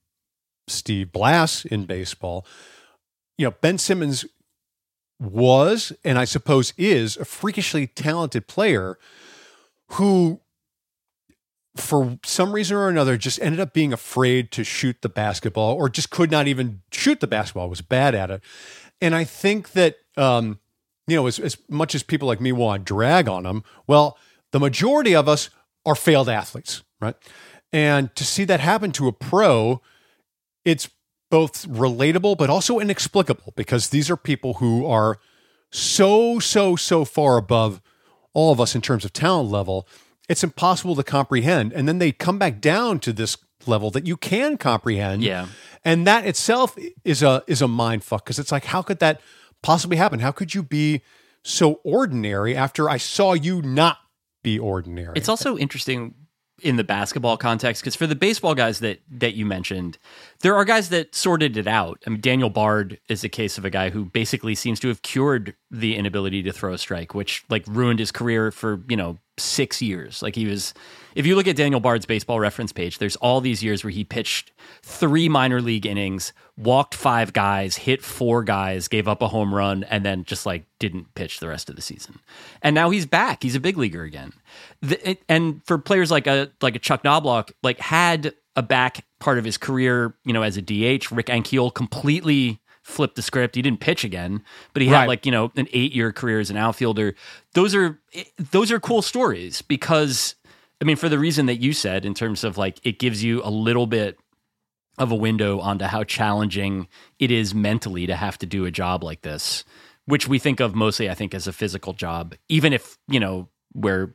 [0.68, 2.46] Steve Blass in baseball.
[3.36, 4.24] You know, Ben Simmons
[5.20, 8.98] was, and I suppose is, a freakishly talented player
[9.94, 10.40] who
[11.76, 15.88] for some reason or another just ended up being afraid to shoot the basketball or
[15.88, 18.42] just could not even shoot the basketball was bad at it.
[19.00, 20.60] And i think that um,
[21.06, 24.16] you know as, as much as people like me want to drag on them well
[24.52, 25.50] the majority of us
[25.84, 27.16] are failed athletes right?
[27.72, 29.82] And to see that happen to a pro
[30.64, 30.88] it's
[31.30, 35.18] both relatable but also inexplicable because these are people who are
[35.72, 37.82] so so so far above
[38.34, 39.88] all of us in terms of talent level,
[40.28, 41.72] it's impossible to comprehend.
[41.72, 45.22] And then they come back down to this level that you can comprehend.
[45.22, 45.46] Yeah.
[45.84, 49.20] And that itself is a is a mind fuck because it's like, how could that
[49.62, 50.20] possibly happen?
[50.20, 51.02] How could you be
[51.42, 53.98] so ordinary after I saw you not
[54.42, 55.12] be ordinary?
[55.16, 56.14] It's also interesting
[56.62, 59.98] in the basketball context because for the baseball guys that that you mentioned
[60.40, 62.02] there are guys that sorted it out.
[62.06, 65.02] I mean daniel bard is a case of a guy who basically seems to have
[65.02, 69.18] cured the inability to throw a strike which like ruined his career for you know
[69.36, 70.74] six years like he was
[71.14, 74.04] if you look at Daniel Bard's baseball reference page, there's all these years where he
[74.04, 79.54] pitched three minor league innings, walked five guys, hit four guys, gave up a home
[79.54, 82.18] run, and then just like didn't pitch the rest of the season.
[82.62, 83.42] And now he's back.
[83.42, 84.32] He's a big leaguer again.
[84.82, 89.04] The, it, and for players like a like a Chuck Knobloch, like had a back
[89.20, 93.56] part of his career, you know, as a DH, Rick Ankiel completely flipped the script.
[93.56, 96.56] He didn't pitch again, but he had like, you know, an 8-year career as an
[96.56, 97.16] outfielder.
[97.54, 97.98] Those are
[98.52, 100.36] those are cool stories because
[100.80, 103.42] I mean, for the reason that you said, in terms of like it gives you
[103.42, 104.18] a little bit
[104.98, 106.86] of a window onto how challenging
[107.18, 109.64] it is mentally to have to do a job like this,
[110.04, 113.48] which we think of mostly, I think, as a physical job, even if, you know,
[113.72, 114.14] we're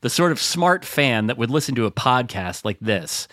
[0.00, 3.28] the sort of smart fan that would listen to a podcast like this.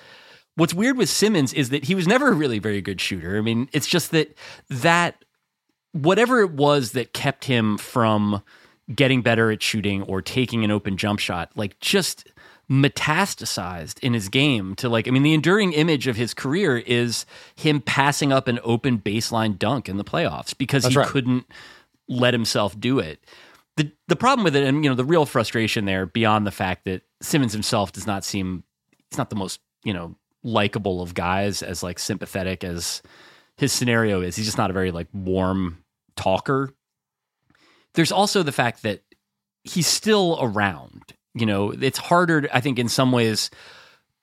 [0.58, 3.38] What's weird with Simmons is that he was never a really very good shooter.
[3.38, 4.34] I mean, it's just that
[4.70, 5.24] that
[5.92, 8.42] whatever it was that kept him from
[8.94, 12.28] getting better at shooting or taking an open jump shot, like just
[12.70, 17.26] metastasized in his game to like I mean the enduring image of his career is
[17.56, 21.08] him passing up an open baseline dunk in the playoffs because That's he right.
[21.08, 21.46] couldn't
[22.10, 23.24] let himself do it.
[23.78, 26.84] The the problem with it and you know the real frustration there beyond the fact
[26.86, 28.64] that Simmons himself does not seem
[29.10, 30.16] he's not the most, you know,
[30.48, 33.02] likable of guys as like sympathetic as
[33.58, 34.36] his scenario is.
[34.36, 35.84] He's just not a very like warm
[36.16, 36.74] talker.
[37.94, 39.02] There's also the fact that
[39.64, 43.50] he's still around you know, it's harder, I think, in some ways.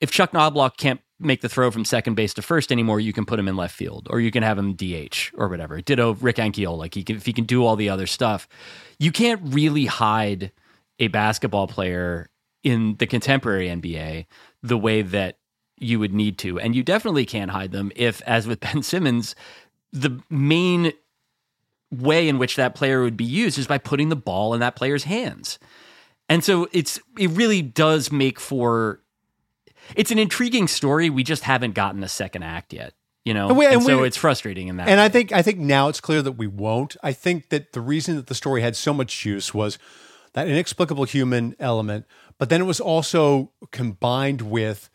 [0.00, 3.24] If Chuck Knobloch can't make the throw from second base to first anymore, you can
[3.24, 5.80] put him in left field or you can have him DH or whatever.
[5.80, 8.48] Ditto Rick Ankiel, like he can, if he can do all the other stuff,
[8.98, 10.50] you can't really hide
[10.98, 12.28] a basketball player
[12.62, 14.26] in the contemporary NBA
[14.62, 15.38] the way that
[15.84, 16.58] you would need to.
[16.58, 19.34] And you definitely can't hide them if, as with Ben Simmons,
[19.92, 20.92] the main
[21.90, 24.74] way in which that player would be used is by putting the ball in that
[24.76, 25.58] player's hands.
[26.28, 29.00] And so it's it really does make for
[29.94, 31.10] it's an intriguing story.
[31.10, 32.94] We just haven't gotten a second act yet.
[33.24, 34.88] you know, And we- and, and so we- it's frustrating in that.
[34.88, 35.04] And way.
[35.04, 36.96] I think I think now it's clear that we won't.
[37.02, 39.78] I think that the reason that the story had so much juice was
[40.32, 42.06] that inexplicable human element,
[42.38, 44.90] but then it was also combined with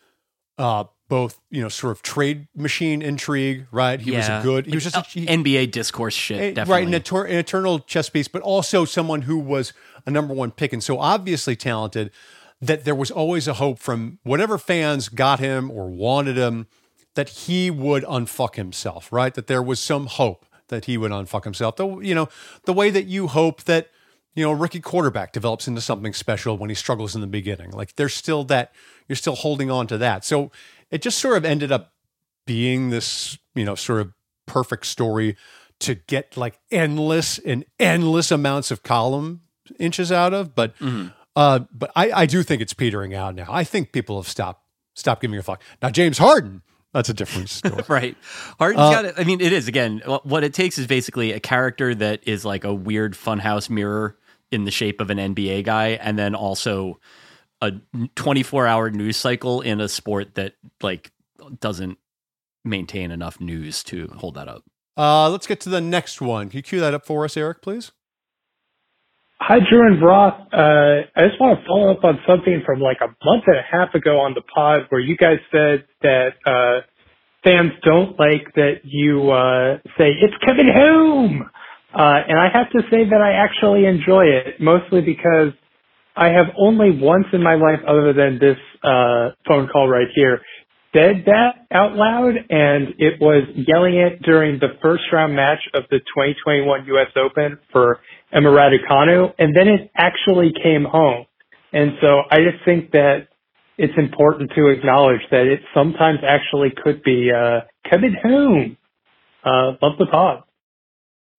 [0.60, 3.66] uh, both, you know, sort of trade machine intrigue.
[3.70, 4.00] Right?
[4.00, 4.66] He was a good.
[4.66, 6.54] He was just a, he- NBA discourse shit.
[6.54, 6.94] Definitely.
[6.94, 9.72] right, an, an eternal chess piece, but also someone who was
[10.06, 12.10] a number one pick and so obviously talented
[12.60, 16.66] that there was always a hope from whatever fans got him or wanted him
[17.14, 19.34] that he would unfuck himself, right?
[19.34, 21.76] That there was some hope that he would unfuck himself.
[21.76, 22.28] The, you know,
[22.64, 23.88] the way that you hope that,
[24.34, 27.70] you know, a rookie quarterback develops into something special when he struggles in the beginning.
[27.70, 28.72] Like there's still that,
[29.08, 30.24] you're still holding on to that.
[30.24, 30.50] So
[30.90, 31.92] it just sort of ended up
[32.46, 34.12] being this, you know, sort of
[34.46, 35.36] perfect story
[35.80, 39.40] to get like endless and endless amounts of column
[39.78, 40.54] inches out of.
[40.54, 40.74] But
[41.36, 43.46] uh, but I, I do think it's petering out now.
[43.48, 44.62] I think people have stopped
[44.94, 45.62] stopped giving a fuck.
[45.80, 46.62] Now James Harden,
[46.92, 47.82] that's a different story.
[47.88, 48.16] right.
[48.58, 49.14] Harden's Uh, got it.
[49.16, 50.02] I mean, it is again.
[50.24, 54.16] What it takes is basically a character that is like a weird funhouse mirror
[54.50, 56.98] in the shape of an NBA guy, and then also
[57.60, 57.72] a
[58.14, 61.10] 24 hour news cycle in a sport that like
[61.60, 61.98] doesn't
[62.64, 64.64] maintain enough news to hold that up.
[64.96, 66.48] uh, let's get to the next one.
[66.48, 67.92] Can you cue that up for us, Eric, please?
[69.42, 70.38] Hi, Drew and Roth.
[70.52, 73.62] Uh, I just want to follow up on something from like a month and a
[73.62, 76.84] half ago on the pod where you guys said that uh,
[77.42, 81.48] fans don't like that you uh, say, it's coming home.
[81.92, 85.52] Uh, and I have to say that I actually enjoy it, mostly because
[86.16, 90.40] I have only once in my life, other than this uh, phone call right here,
[90.94, 95.84] said that out loud, and it was yelling it during the first round match of
[95.90, 97.06] the 2021 U.S.
[97.16, 98.00] Open for
[98.32, 101.26] Emma Raducanu, and then it actually came home.
[101.72, 103.28] And so I just think that
[103.78, 108.76] it's important to acknowledge that it sometimes actually could be uh, coming home.
[109.44, 110.42] Uh, love the pod.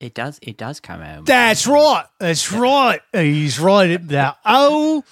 [0.01, 0.39] It does.
[0.41, 1.27] It does come out.
[1.27, 2.05] That's right.
[2.19, 3.01] That's right.
[3.13, 3.95] He's right.
[3.95, 5.03] The old,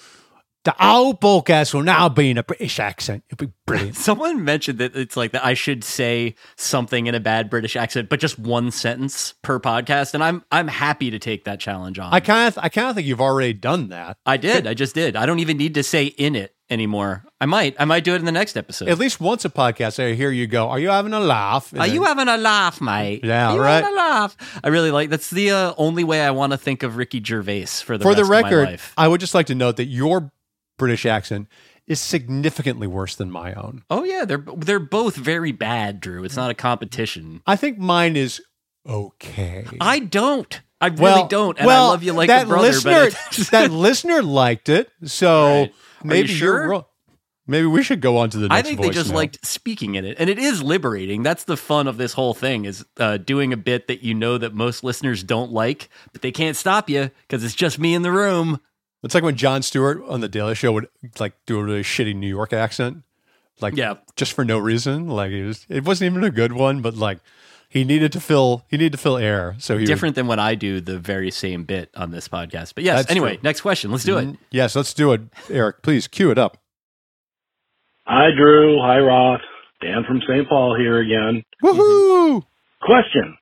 [0.64, 3.22] the old podcast will now be in a British accent.
[3.30, 3.94] It'll be brilliant.
[3.96, 8.08] Someone mentioned that it's like that I should say something in a bad British accent,
[8.08, 12.12] but just one sentence per podcast, and I'm I'm happy to take that challenge on.
[12.12, 14.16] I kind of, I kind of think you've already done that.
[14.26, 14.66] I did.
[14.66, 15.14] I just did.
[15.14, 17.24] I don't even need to say in it anymore.
[17.40, 17.74] I might.
[17.78, 18.88] I might do it in the next episode.
[18.88, 21.80] At least once a podcast, I hear you go, "Are you having a laugh?" And
[21.80, 23.24] Are then- you having a laugh, mate?
[23.24, 23.82] Yeah, Are you right.
[23.82, 24.36] having a laugh.
[24.62, 25.10] I really like.
[25.10, 28.14] That's the uh, only way I want to think of Ricky Gervais for the For
[28.14, 28.94] the rest of my record, life.
[28.96, 30.30] I would just like to note that your
[30.78, 31.48] British accent
[31.86, 33.82] is significantly worse than my own.
[33.90, 36.24] Oh yeah, they're they're both very bad, Drew.
[36.24, 37.42] It's not a competition.
[37.46, 38.40] I think mine is
[38.88, 39.66] okay.
[39.80, 40.60] I don't.
[40.82, 42.68] I really well, don't, and well, I love you like that a brother.
[42.68, 45.72] listener, but that listener liked it, so Right.
[46.02, 46.62] Are you maybe sure?
[46.62, 46.84] are wrong.
[47.46, 48.58] Maybe we should go on to the next.
[48.58, 49.14] I think they just voicemail.
[49.14, 51.24] liked speaking in it, and it is liberating.
[51.24, 54.38] That's the fun of this whole thing is uh, doing a bit that you know
[54.38, 58.02] that most listeners don't like, but they can't stop you because it's just me in
[58.02, 58.60] the room.
[59.02, 60.86] It's like when Jon Stewart on the Daily Show would
[61.18, 63.02] like do a really shitty New York accent,
[63.60, 63.94] like Yeah.
[64.14, 65.08] just for no reason.
[65.08, 67.18] Like it, was, it wasn't even a good one, but like
[67.70, 69.54] he needed to fill he needed to fill air.
[69.58, 72.74] So he would- Different than when I do the very same bit on this podcast.
[72.74, 73.42] But yes, anyway, true.
[73.44, 73.90] next question.
[73.90, 74.26] Let's do it.
[74.28, 74.36] Mhm.
[74.50, 75.80] Yes, let's do it, Eric.
[75.82, 76.58] Please cue it up.
[78.06, 78.78] Hi, Drew.
[78.82, 79.40] Hi, Roth.
[79.80, 80.46] Dan from St.
[80.48, 81.42] Paul here again.
[81.62, 82.42] Woohoo!
[82.82, 83.36] Question.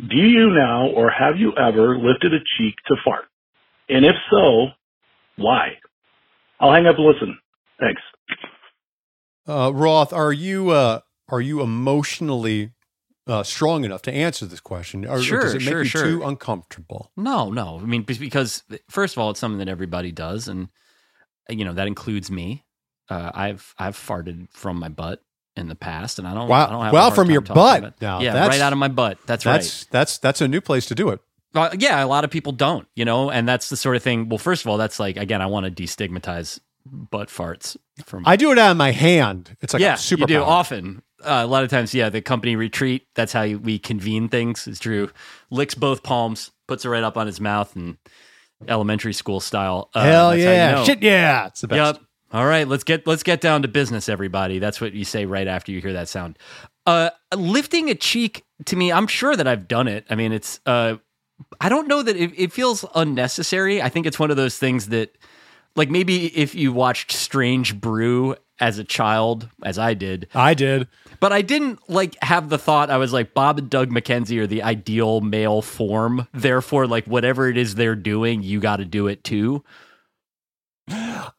[0.00, 3.26] Do you now or have you ever lifted a cheek to fart?
[3.88, 4.68] And if so,
[5.36, 5.74] why?
[6.58, 7.38] I'll hang up and listen.
[7.78, 8.00] Thanks.
[9.46, 12.70] Uh, Roth, are you uh, are you emotionally
[13.30, 15.06] uh, strong enough to answer this question?
[15.06, 16.04] Or, or does it make sure, you sure.
[16.04, 17.12] too uncomfortable?
[17.16, 17.78] No, no.
[17.80, 20.68] I mean, because first of all, it's something that everybody does, and
[21.48, 22.64] you know that includes me.
[23.08, 25.22] Uh, I've I've farted from my butt
[25.56, 26.48] in the past, and I don't.
[26.48, 26.66] Wow.
[26.66, 28.00] I don't have Well, from your butt.
[28.00, 29.18] Now, yeah, that's- right out of my butt.
[29.26, 31.20] That's, That's that's that's a new place to do it.
[31.54, 32.86] Uh, yeah, a lot of people don't.
[32.94, 34.28] You know, and that's the sort of thing.
[34.28, 38.24] Well, first of all, that's like again, I want to destigmatize butt farts from.
[38.26, 39.56] I do it out of my hand.
[39.60, 41.02] It's like yeah, a super you do often.
[41.22, 43.06] Uh, a lot of times, yeah, the company retreat.
[43.14, 44.66] That's how we convene things.
[44.66, 45.10] Is Drew
[45.50, 47.96] licks both palms, puts it right up on his mouth, and
[48.68, 49.90] elementary school style.
[49.94, 50.72] Uh, Hell how you yeah!
[50.72, 50.84] know.
[50.84, 51.46] Shit yeah!
[51.46, 51.96] It's the best.
[51.96, 52.06] Yep.
[52.32, 54.58] All right, let's get let's get down to business, everybody.
[54.60, 56.38] That's what you say right after you hear that sound.
[56.86, 60.06] Uh, lifting a cheek to me, I'm sure that I've done it.
[60.08, 60.96] I mean, it's uh,
[61.60, 63.82] I don't know that it, it feels unnecessary.
[63.82, 65.16] I think it's one of those things that,
[65.76, 70.86] like, maybe if you watched Strange Brew as a child, as I did, I did.
[71.18, 74.46] but I didn't like have the thought I was like Bob and Doug McKenzie are
[74.46, 76.28] the ideal male form.
[76.34, 79.64] Therefore, like whatever it is they're doing, you got to do it too.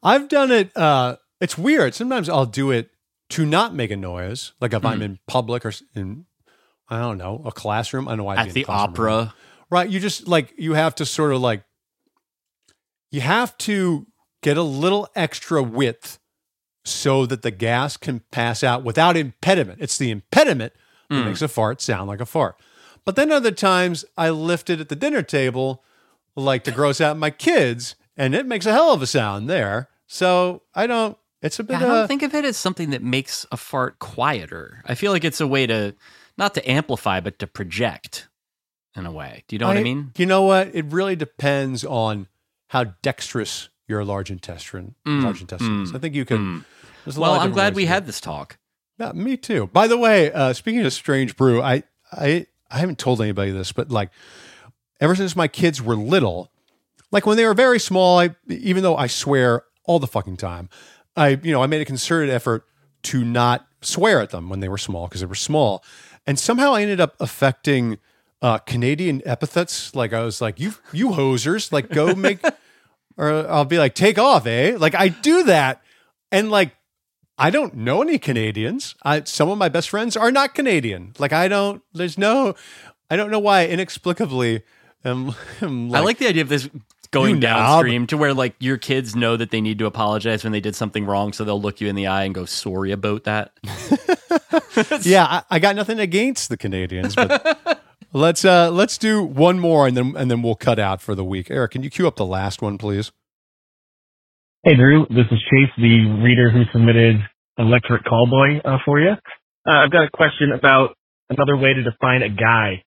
[0.02, 0.76] I've done it.
[0.76, 1.94] Uh, it's weird.
[1.94, 2.90] Sometimes I'll do it
[3.32, 6.26] to not make a noise, like if I'm in public or in,
[6.90, 8.08] I don't know, a classroom.
[8.08, 9.34] I don't know why I'd At the opera.
[9.70, 9.90] Right.
[9.90, 11.64] You just like, you have to sort of like,
[13.10, 14.08] you have to
[14.42, 16.20] get a little extra width
[16.84, 19.80] so that the gas can pass out without impediment.
[19.82, 20.74] It's the impediment
[21.10, 22.56] that makes a fart sound like a fart.
[23.04, 25.84] But then other times I lift it at the dinner table,
[26.36, 29.90] like to gross out my kids, and it makes a hell of a sound there.
[30.08, 33.04] So I don't, it's a bit I don't uh, think of it as something that
[33.04, 34.82] makes a fart quieter.
[34.86, 35.96] I feel like it's a way to
[36.38, 38.30] not to amplify, but to project
[38.96, 39.44] in a way.
[39.48, 40.12] Do you know what I mean?
[40.18, 40.74] You know what?
[40.74, 42.28] It really depends on
[42.70, 45.94] how dexterous your large intestine, Mm, large intestine is.
[45.94, 46.38] I think you can.
[46.38, 46.66] mm.
[47.06, 48.58] there's a lot Well, I'm glad we had this talk.
[48.98, 49.68] Yeah, me too.
[49.68, 53.72] By the way, uh, speaking of strange brew, I I I haven't told anybody this,
[53.72, 54.10] but like
[55.00, 56.52] ever since my kids were little,
[57.12, 60.70] like when they were very small, I even though I swear all the fucking time,
[61.16, 62.66] I you know I made a concerted effort
[63.04, 65.84] to not swear at them when they were small because they were small,
[66.28, 67.98] and somehow I ended up affecting
[68.44, 69.96] uh, Canadian epithets.
[69.96, 72.40] Like I was like, you you hosers, like go make,
[73.18, 74.76] or I'll be like, take off, eh?
[74.78, 75.82] Like I do that,
[76.32, 76.76] and like
[77.38, 78.96] I don't know any Canadians.
[79.04, 81.14] I, some of my best friends are not Canadian.
[81.20, 81.82] Like I don't.
[81.94, 82.56] There's no.
[83.10, 83.66] I don't know why.
[83.68, 84.64] Inexplicably,
[85.04, 86.70] am, am I like the idea of this
[87.12, 87.42] going knob.
[87.42, 90.76] downstream to where like your kids know that they need to apologize when they did
[90.76, 93.52] something wrong, so they'll look you in the eye and go sorry about that.
[95.02, 97.81] Yeah, I, I got nothing against the Canadians, but
[98.14, 101.24] let's uh let's do one more and then and then we'll cut out for the
[101.24, 101.50] week.
[101.50, 103.12] Eric, can you cue up the last one, please?
[104.64, 105.06] Hey, Drew.
[105.10, 107.18] This is Chase, the reader who submitted
[107.58, 109.12] Electric Callboy uh, for you.
[109.12, 110.96] Uh, I've got a question about
[111.30, 112.84] another way to define a guy.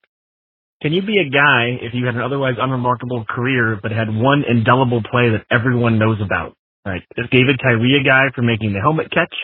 [0.83, 4.45] Can you be a guy if you had an otherwise unremarkable career but had one
[4.49, 6.55] indelible play that everyone knows about?
[6.87, 7.03] Right?
[7.17, 9.35] Is David Tyree a guy for making the helmet catch?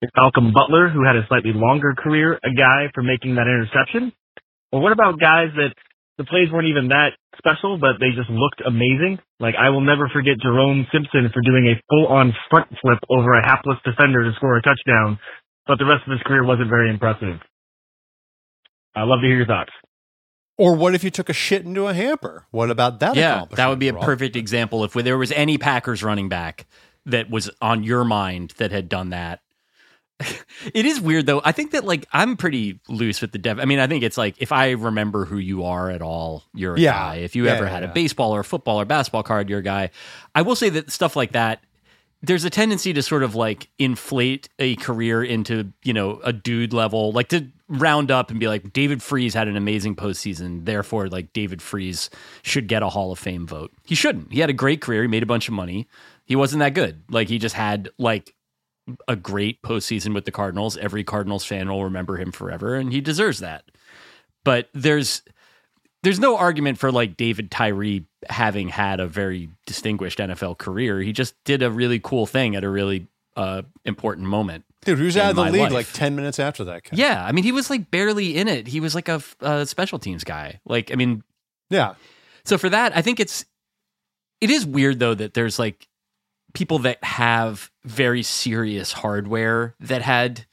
[0.00, 4.12] Is Malcolm Butler, who had a slightly longer career, a guy for making that interception?
[4.72, 5.74] Or what about guys that
[6.18, 9.18] the plays weren't even that special, but they just looked amazing.
[9.38, 13.46] Like I will never forget Jerome Simpson for doing a full-on front flip over a
[13.46, 15.18] hapless defender to score a touchdown,
[15.66, 17.40] but the rest of his career wasn't very impressive.
[18.94, 19.72] I'd love to hear your thoughts.
[20.58, 22.46] Or what if you took a shit into a hamper?
[22.50, 23.14] What about that?
[23.14, 24.04] yeah, that would be a Rob?
[24.04, 26.66] perfect example if there was any Packers running back
[27.04, 29.40] that was on your mind that had done that.
[30.72, 31.42] It is weird though.
[31.44, 33.60] I think that like I'm pretty loose with the dev.
[33.60, 36.74] I mean, I think it's like if I remember who you are at all, you're
[36.74, 36.92] a Yeah.
[36.92, 37.16] guy.
[37.16, 39.58] If you Yeah, ever yeah, had a baseball or a football or basketball card, you're
[39.58, 39.90] a guy.
[40.34, 41.62] I will say that stuff like that
[42.22, 46.72] there's a tendency to sort of like inflate a career into you know a dude
[46.72, 51.08] level, like to round up and be like David Freese had an amazing postseason, therefore
[51.08, 52.08] like David Freese
[52.42, 53.70] should get a Hall of Fame vote.
[53.84, 54.32] He shouldn't.
[54.32, 55.02] He had a great career.
[55.02, 55.88] He made a bunch of money.
[56.24, 57.02] He wasn't that good.
[57.10, 58.34] Like he just had like
[59.08, 60.76] a great postseason with the Cardinals.
[60.76, 63.64] Every Cardinals fan will remember him forever, and he deserves that.
[64.44, 65.22] But there's
[66.02, 71.00] there's no argument for like David Tyree having had a very distinguished NFL career.
[71.00, 74.64] He just did a really cool thing at a really uh, important moment.
[74.84, 75.72] Dude, who's out of the league life.
[75.72, 76.84] like 10 minutes after that?
[76.84, 76.90] Guy?
[76.92, 78.68] Yeah, I mean, he was like barely in it.
[78.68, 80.60] He was like a, a special teams guy.
[80.64, 81.24] Like, I mean,
[81.70, 81.94] Yeah.
[82.44, 83.44] so for that, I think it's
[84.40, 85.88] it is weird though that there's like
[86.56, 90.46] people that have very serious hardware that had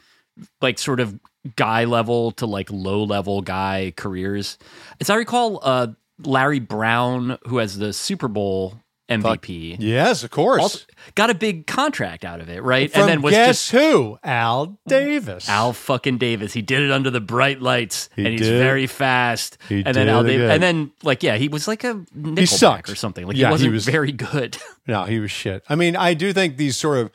[0.62, 1.18] like sort of
[1.56, 4.58] guy level to like low level guy careers.
[5.00, 5.88] As I recall, uh
[6.20, 8.80] Larry Brown, who has the Super Bowl
[9.22, 10.62] MVP, Yes, of course.
[10.62, 10.80] also
[11.16, 12.92] got a big contract out of it, right?
[12.92, 14.18] From and then was guess just who?
[14.24, 15.48] Al Davis.
[15.50, 16.54] Al fucking Davis.
[16.54, 18.58] He did it under the bright lights, He and he's did.
[18.60, 19.58] very fast.
[19.70, 22.90] He and then Al Davis, and then like yeah, he was like a Nickelback sucked.
[22.90, 23.28] or something.
[23.28, 24.58] Like Yeah, he he wasn't was- very good.
[24.86, 25.64] No, he was shit.
[25.70, 27.10] I mean, I do think these sort of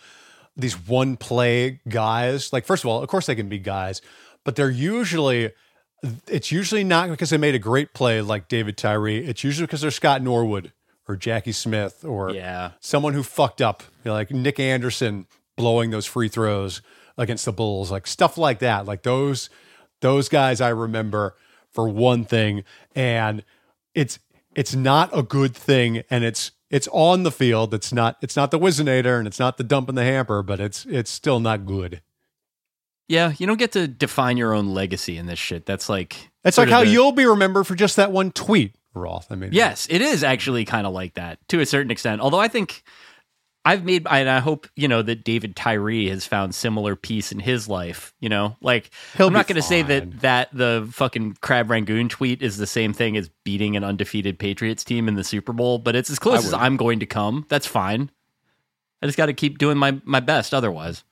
[0.56, 4.00] these one play guys, like first of all, of course they can be guys,
[4.44, 5.52] but they're usually
[6.28, 9.18] it's usually not because they made a great play like David Tyree.
[9.26, 10.72] It's usually because they're Scott Norwood
[11.08, 15.90] or Jackie Smith or yeah, someone who fucked up, you know, like Nick Anderson blowing
[15.90, 16.82] those free throws
[17.16, 18.86] against the Bulls, like stuff like that.
[18.86, 19.50] Like those
[20.00, 21.34] those guys I remember
[21.72, 23.44] for one thing, and
[23.94, 24.18] it's
[24.54, 27.72] it's not a good thing, and it's it's on the field.
[27.72, 30.60] It's not it's not the Whizzinator and it's not the dump in the hamper, but
[30.60, 32.02] it's it's still not good.
[33.08, 33.32] yeah.
[33.38, 35.64] You don't get to define your own legacy in this shit.
[35.64, 39.30] That's like sort like how you'll be remembered for just that one tweet, Roth.
[39.30, 42.20] I mean, Yes, it is actually kind of like that to a certain extent.
[42.20, 42.82] Although I think
[43.64, 47.38] I've made, and I hope you know that David Tyree has found similar peace in
[47.38, 48.14] his life.
[48.18, 52.08] You know, like He'll I'm not going to say that that the fucking Crab Rangoon
[52.08, 55.78] tweet is the same thing as beating an undefeated Patriots team in the Super Bowl,
[55.78, 56.54] but it's as close as.
[56.54, 57.44] I'm going to come.
[57.48, 58.10] That's fine.
[59.02, 60.54] I just got to keep doing my my best.
[60.54, 61.04] Otherwise,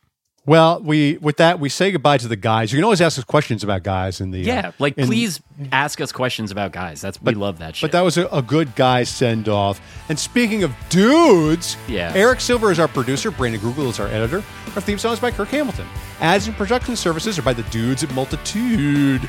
[0.47, 2.73] Well, we with that we say goodbye to the guys.
[2.73, 5.41] You can always ask us questions about guys in the uh, Yeah, like in- please
[5.73, 7.01] ask us questions about guys.
[7.01, 7.83] That's we love that shit.
[7.91, 9.81] But that was a, a good guy send off.
[10.09, 12.13] And speaking of dudes, Yeah.
[12.15, 13.33] Eric Silver is our producer.
[13.33, 14.45] Brandon Grugle is our editor.
[14.77, 15.87] Our theme song is by Kirk Hamilton.
[16.21, 19.29] Ads and production services are by the dudes at Multitude.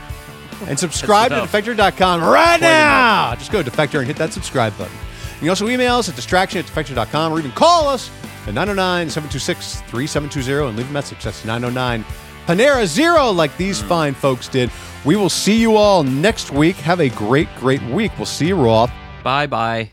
[0.67, 3.33] And subscribe to Defector.com right now.
[3.35, 4.93] Just go to Defector and hit that subscribe button.
[5.35, 8.09] You can also email us at distraction at Defector.com or even call us
[8.47, 11.23] at 909 726 3720 and leave a message.
[11.23, 12.05] That's 909
[12.47, 13.87] Panera Zero, like these mm.
[13.87, 14.71] fine folks did.
[15.05, 16.77] We will see you all next week.
[16.77, 18.11] Have a great, great week.
[18.17, 18.91] We'll see you, Roth.
[19.23, 19.91] bye bye.